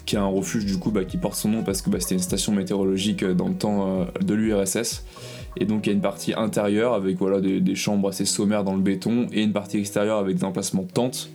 qui 0.06 0.16
est 0.16 0.18
un 0.18 0.26
refuge 0.26 0.66
du 0.66 0.76
coup 0.76 0.90
bah, 0.90 1.04
qui 1.04 1.18
porte 1.18 1.35
son 1.35 1.50
nom 1.50 1.62
parce 1.62 1.83
que 1.83 1.90
bah, 1.90 2.00
c'était 2.00 2.16
une 2.16 2.20
station 2.20 2.52
météorologique 2.52 3.22
euh, 3.22 3.35
dans 3.35 3.48
le 3.48 3.54
temps 3.54 4.00
euh, 4.00 4.04
de 4.22 4.35
l'URSS. 4.35 5.04
Et 5.56 5.66
donc 5.66 5.87
il 5.87 5.90
y 5.90 5.92
a 5.92 5.94
une 5.94 6.00
partie 6.00 6.33
intérieure 6.35 6.94
avec 6.94 7.18
voilà, 7.18 7.40
des, 7.40 7.61
des 7.61 7.74
chambres 7.74 8.09
assez 8.09 8.24
sommaires 8.24 8.64
dans 8.64 8.74
le 8.74 8.83
béton 8.83 9.26
et 9.33 9.42
une 9.42 9.52
partie 9.52 9.78
extérieure 9.78 10.18
avec 10.18 10.37
des 10.37 10.44
emplacements 10.44 10.83
de 10.83 10.90
tentes. 10.90 11.30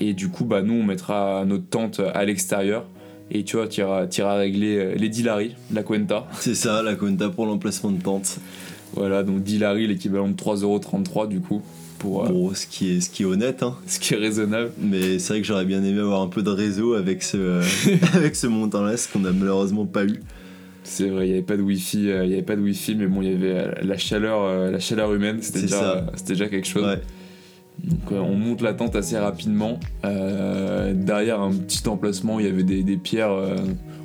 Et 0.00 0.14
du 0.14 0.28
coup, 0.28 0.44
bah, 0.44 0.62
nous 0.62 0.74
on 0.74 0.84
mettra 0.84 1.44
notre 1.46 1.66
tente 1.68 2.00
à 2.00 2.24
l'extérieur. 2.24 2.86
Et 3.30 3.44
tu 3.44 3.56
vois, 3.56 3.68
tu 3.68 3.80
iras, 3.80 4.34
régler 4.36 4.76
euh, 4.78 4.94
les 4.94 5.08
Dillary, 5.08 5.54
la 5.72 5.82
Cuenta. 5.82 6.26
C'est 6.40 6.54
ça, 6.54 6.82
la 6.82 6.94
Conta 6.94 7.28
pour 7.28 7.46
l'emplacement 7.46 7.90
de 7.90 8.02
tente. 8.02 8.38
Voilà, 8.94 9.22
donc 9.22 9.42
Dillary, 9.42 9.86
l'équivalent 9.86 10.28
de 10.28 10.34
3,33€ 10.34 11.28
du 11.28 11.40
coup, 11.40 11.62
pour 11.98 12.24
euh, 12.24 12.28
Bon, 12.28 12.54
ce 12.54 12.66
qui 12.66 12.96
est, 12.96 13.00
ce 13.00 13.10
qui 13.10 13.22
est 13.22 13.26
honnête, 13.26 13.62
hein. 13.62 13.76
ce 13.86 14.00
qui 14.00 14.14
est 14.14 14.16
raisonnable. 14.16 14.72
Mais 14.80 15.18
c'est 15.18 15.34
vrai 15.34 15.42
que 15.42 15.46
j'aurais 15.46 15.66
bien 15.66 15.84
aimé 15.84 16.00
avoir 16.00 16.22
un 16.22 16.28
peu 16.28 16.42
de 16.42 16.50
réseau 16.50 16.94
avec 16.94 17.22
ce, 17.22 17.36
euh, 17.36 17.62
avec 18.14 18.34
ce 18.34 18.46
montant-là, 18.46 18.96
ce 18.96 19.08
qu'on 19.08 19.24
a 19.24 19.32
malheureusement 19.32 19.84
pas 19.84 20.04
eu. 20.04 20.20
C'est 20.88 21.10
vrai, 21.10 21.26
il 21.26 21.30
n'y 21.30 21.34
avait 21.34 21.44
pas 21.44 21.56
de 21.58 21.62
wifi, 21.62 22.10
euh, 22.10 22.24
il 22.24 22.30
y 22.30 22.32
avait 22.32 22.42
pas 22.42 22.56
de 22.56 22.62
wifi, 22.62 22.94
mais 22.94 23.06
bon, 23.06 23.20
il 23.20 23.30
y 23.30 23.34
avait 23.34 23.58
euh, 23.58 23.72
la 23.82 23.98
chaleur, 23.98 24.42
euh, 24.42 24.70
la 24.70 24.80
chaleur 24.80 25.12
humaine, 25.12 25.38
c'était 25.42 25.60
déjà, 25.60 26.48
quelque 26.48 26.66
chose. 26.66 26.84
Ouais. 26.84 27.00
Donc 27.84 28.12
euh, 28.12 28.18
on 28.18 28.34
monte 28.34 28.60
la 28.62 28.74
tente 28.74 28.96
assez 28.96 29.16
rapidement. 29.16 29.78
Euh, 30.04 30.92
derrière 30.94 31.40
un 31.40 31.52
petit 31.52 31.86
emplacement, 31.88 32.40
il 32.40 32.46
y 32.46 32.48
avait 32.48 32.64
des, 32.64 32.82
des 32.82 32.96
pierres. 32.96 33.32
euh, 33.32 33.56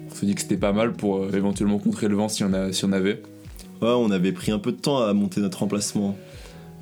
on 0.10 0.16
se 0.16 0.26
dit 0.26 0.36
que 0.36 0.42
c'était 0.42 0.58
pas 0.58 0.74
mal 0.74 0.94
pour 0.94 1.34
éventuellement 1.34 1.80
contrer 1.80 2.08
le 2.08 2.16
vent 2.16 2.30
si 2.30 2.44
on, 2.44 2.54
a, 2.54 2.72
si 2.72 2.86
on 2.86 2.92
avait. 2.92 3.22
Ouais, 3.82 3.90
on 3.90 4.12
avait 4.12 4.32
pris 4.32 4.52
un 4.52 4.60
peu 4.60 4.72
de 4.72 4.78
temps 4.78 5.00
à 5.00 5.14
monter 5.14 5.42
notre 5.42 5.64
emplacement. 5.64 6.16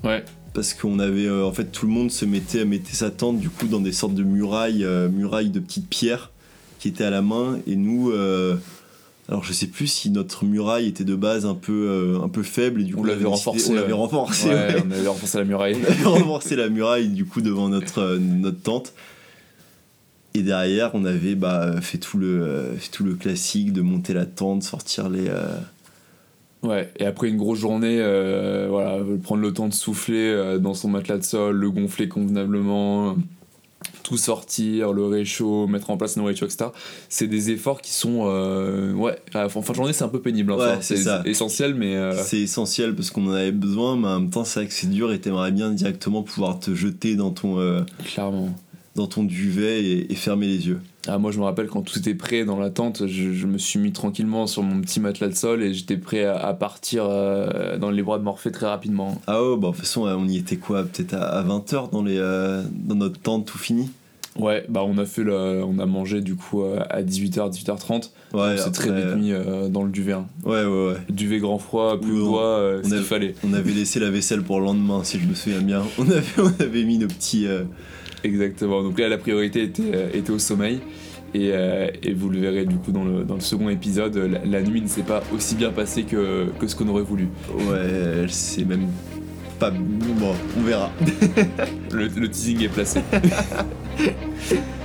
Ouais. 0.03 0.23
Parce 0.53 0.73
qu'on 0.73 0.99
avait. 0.99 1.29
en 1.29 1.51
fait, 1.53 1.71
tout 1.71 1.85
le 1.85 1.93
monde 1.93 2.11
se 2.11 2.25
mettait, 2.25 2.65
mettait 2.65 2.93
sa 2.93 3.09
tente 3.09 3.39
du 3.39 3.49
coup 3.49 3.67
dans 3.67 3.79
des 3.79 3.93
sortes 3.93 4.13
de 4.13 4.23
murailles, 4.23 4.85
murailles 5.11 5.49
de 5.49 5.59
petites 5.61 5.87
pierres 5.87 6.31
qui 6.79 6.89
étaient 6.89 7.05
à 7.05 7.09
la 7.09 7.21
main. 7.21 7.59
Et 7.67 7.75
nous. 7.77 8.11
Alors 9.29 9.43
je 9.43 9.53
sais 9.53 9.67
plus 9.67 9.87
si 9.87 10.09
notre 10.09 10.43
muraille 10.45 10.87
était 10.87 11.03
de 11.05 11.15
base 11.15 11.45
un 11.45 11.53
peu, 11.55 11.87
euh, 11.89 12.19
un 12.21 12.27
peu 12.27 12.43
faible 12.43 12.81
et 12.81 12.83
du 12.83 12.95
On 12.95 12.97
coup 12.97 13.03
l'avait 13.05 13.23
avait 13.25 13.29
décidé- 13.31 13.49
renforcée, 13.49 13.71
On 13.71 13.75
l'avait 13.75 13.87
ouais. 13.87 13.93
renforcé. 13.93 14.49
Ouais, 14.49 14.53
ouais. 14.55 14.83
on 14.85 14.91
avait 14.91 15.07
renforcé 15.07 15.37
la 15.37 15.43
muraille. 15.45 15.77
On 15.81 15.91
avait 15.91 16.03
renforcé 16.03 16.55
la 16.55 16.69
muraille 16.69 17.07
du 17.09 17.25
coup 17.25 17.41
devant 17.41 17.69
notre, 17.69 17.99
euh, 17.99 18.17
notre 18.19 18.61
tente. 18.61 18.93
Et 20.33 20.43
derrière, 20.43 20.91
on 20.93 21.03
avait 21.05 21.35
bah, 21.35 21.81
fait, 21.81 21.97
tout 21.97 22.17
le, 22.17 22.41
euh, 22.41 22.75
fait 22.77 22.89
tout 22.89 23.03
le 23.03 23.15
classique 23.15 23.73
de 23.73 23.81
monter 23.81 24.13
la 24.13 24.25
tente, 24.25 24.63
sortir 24.63 25.09
les. 25.09 25.29
Ouais, 26.63 26.91
et 26.99 27.05
après 27.05 27.27
une 27.27 27.37
grosse 27.37 27.59
journée, 27.59 27.97
voilà, 28.69 28.97
prendre 29.23 29.41
le 29.41 29.51
temps 29.51 29.67
de 29.67 29.73
souffler 29.73 30.57
dans 30.59 30.73
son 30.75 30.89
matelas 30.89 31.17
de 31.17 31.23
sol, 31.23 31.55
le 31.57 31.71
gonfler 31.71 32.07
convenablement, 32.07 33.15
tout 34.03 34.17
sortir, 34.17 34.93
le 34.93 35.05
réchaud, 35.05 35.67
mettre 35.67 35.89
en 35.89 35.97
place 35.97 36.15
la 36.15 36.21
nourriture, 36.23 36.47
etc. 36.47 36.69
C'est 37.09 37.27
des 37.27 37.51
efforts 37.51 37.81
qui 37.81 37.91
sont. 37.91 38.21
euh, 38.25 38.93
ouais, 38.93 39.17
en 39.35 39.49
fin 39.49 39.71
de 39.71 39.75
journée, 39.75 39.93
c'est 39.93 40.03
un 40.03 40.09
peu 40.09 40.21
pénible. 40.21 40.51
hein, 40.53 40.57
Ouais, 40.57 40.77
c'est 40.81 40.95
essentiel, 41.25 41.75
mais. 41.75 41.95
euh, 41.95 42.13
C'est 42.23 42.39
essentiel 42.41 42.95
parce 42.95 43.11
qu'on 43.11 43.27
en 43.27 43.33
avait 43.33 43.51
besoin, 43.51 43.95
mais 43.95 44.07
en 44.07 44.19
même 44.19 44.29
temps, 44.29 44.43
c'est 44.45 44.59
vrai 44.61 44.67
que 44.67 44.73
c'est 44.73 44.89
dur 44.89 45.11
et 45.11 45.19
t'aimerais 45.19 45.51
bien 45.51 45.71
directement 45.71 46.23
pouvoir 46.23 46.59
te 46.59 46.73
jeter 46.75 47.15
dans 47.15 47.31
ton, 47.31 47.59
euh, 47.59 47.81
clairement. 48.05 48.49
Dans 48.95 49.07
ton 49.07 49.23
duvet 49.23 49.83
et, 49.83 50.11
et 50.11 50.15
fermer 50.15 50.47
les 50.47 50.67
yeux. 50.67 50.79
Ah, 51.07 51.17
moi, 51.17 51.31
je 51.31 51.39
me 51.39 51.43
rappelle 51.45 51.67
quand 51.67 51.81
tout 51.81 51.97
était 51.97 52.13
prêt 52.13 52.45
dans 52.45 52.59
la 52.59 52.69
tente, 52.69 53.07
je, 53.07 53.33
je 53.33 53.47
me 53.47 53.57
suis 53.57 53.79
mis 53.79 53.91
tranquillement 53.91 54.45
sur 54.47 54.61
mon 54.63 54.81
petit 54.81 54.99
matelas 54.99 55.29
de 55.29 55.35
sol 55.35 55.63
et 55.63 55.73
j'étais 55.73 55.97
prêt 55.97 56.25
à, 56.25 56.37
à 56.37 56.53
partir 56.53 57.05
euh, 57.09 57.77
dans 57.77 57.89
les 57.89 58.03
bras 58.03 58.19
de 58.19 58.23
Morphée 58.23 58.51
très 58.51 58.67
rapidement. 58.67 59.19
Ah 59.27 59.41
oh, 59.41 59.57
bah 59.57 59.69
de 59.69 59.73
toute 59.73 59.81
façon, 59.81 60.05
euh, 60.05 60.15
on 60.15 60.27
y 60.27 60.37
était 60.37 60.57
quoi 60.57 60.83
Peut-être 60.83 61.13
à, 61.15 61.43
20h 61.43 61.91
dans, 61.91 62.03
les, 62.03 62.17
euh, 62.19 62.61
dans 62.71 62.95
notre 62.95 63.19
tente 63.19 63.45
tout 63.47 63.57
fini? 63.57 63.89
Ouais, 64.37 64.63
bah 64.69 64.83
on 64.85 64.97
a 64.97 65.03
fait 65.05 65.23
le, 65.23 65.61
on 65.61 65.77
a 65.79 65.85
mangé 65.85 66.21
du 66.21 66.35
coup 66.35 66.63
à 66.63 67.01
18h, 67.01 67.51
18h30. 67.51 68.11
Ouais, 68.33 68.55
c'est 68.57 68.71
très 68.71 68.89
vite 68.89 69.17
mis 69.17 69.33
euh, 69.33 69.67
dans 69.67 69.83
le 69.83 69.89
duvet. 69.89 70.13
hein. 70.13 70.25
Ouais, 70.45 70.63
ouais, 70.63 70.87
ouais. 70.87 70.95
Duvet 71.09 71.39
grand 71.39 71.57
froid, 71.57 71.99
plus 71.99 72.11
de 72.11 72.21
euh, 72.21 72.81
on 72.81 72.87
ce 72.89 72.95
qu'il 72.95 73.03
fallait. 73.03 73.35
On 73.45 73.51
avait 73.53 73.73
laissé 73.73 73.99
la 73.99 74.09
vaisselle 74.09 74.41
pour 74.41 74.59
le 74.59 74.65
lendemain, 74.67 75.03
si 75.03 75.19
je 75.19 75.27
me 75.27 75.33
souviens 75.33 75.59
bien. 75.61 75.83
On 75.97 76.09
avait, 76.09 76.23
on 76.37 76.61
avait 76.63 76.83
mis 76.85 76.97
nos 76.97 77.07
petits. 77.07 77.45
euh, 77.45 77.63
Exactement. 78.23 78.83
Donc 78.83 78.99
là, 78.99 79.09
la 79.09 79.17
priorité 79.17 79.63
était, 79.63 79.83
euh, 79.93 80.09
était 80.13 80.31
au 80.31 80.39
sommeil. 80.39 80.79
Et, 81.33 81.51
euh, 81.53 81.87
et 82.03 82.13
vous 82.13 82.29
le 82.29 82.39
verrez 82.39 82.65
du 82.65 82.75
coup 82.75 82.91
dans 82.91 83.05
le, 83.05 83.23
dans 83.23 83.35
le 83.35 83.41
second 83.41 83.69
épisode, 83.69 84.17
la, 84.17 84.43
la 84.43 84.61
nuit 84.61 84.81
ne 84.81 84.87
s'est 84.87 85.01
pas 85.01 85.23
aussi 85.33 85.55
bien 85.55 85.71
passée 85.71 86.03
que, 86.03 86.47
que 86.59 86.67
ce 86.67 86.75
qu'on 86.75 86.89
aurait 86.89 87.03
voulu. 87.03 87.29
Ouais, 87.69 88.25
c'est 88.27 88.65
même 88.65 88.87
pas. 89.57 89.71
Bon, 89.71 90.33
on 90.57 90.61
verra. 90.63 90.91
Le, 91.91 92.07
le 92.07 92.29
teasing 92.29 92.63
est 92.63 92.69
placé. 92.69 92.99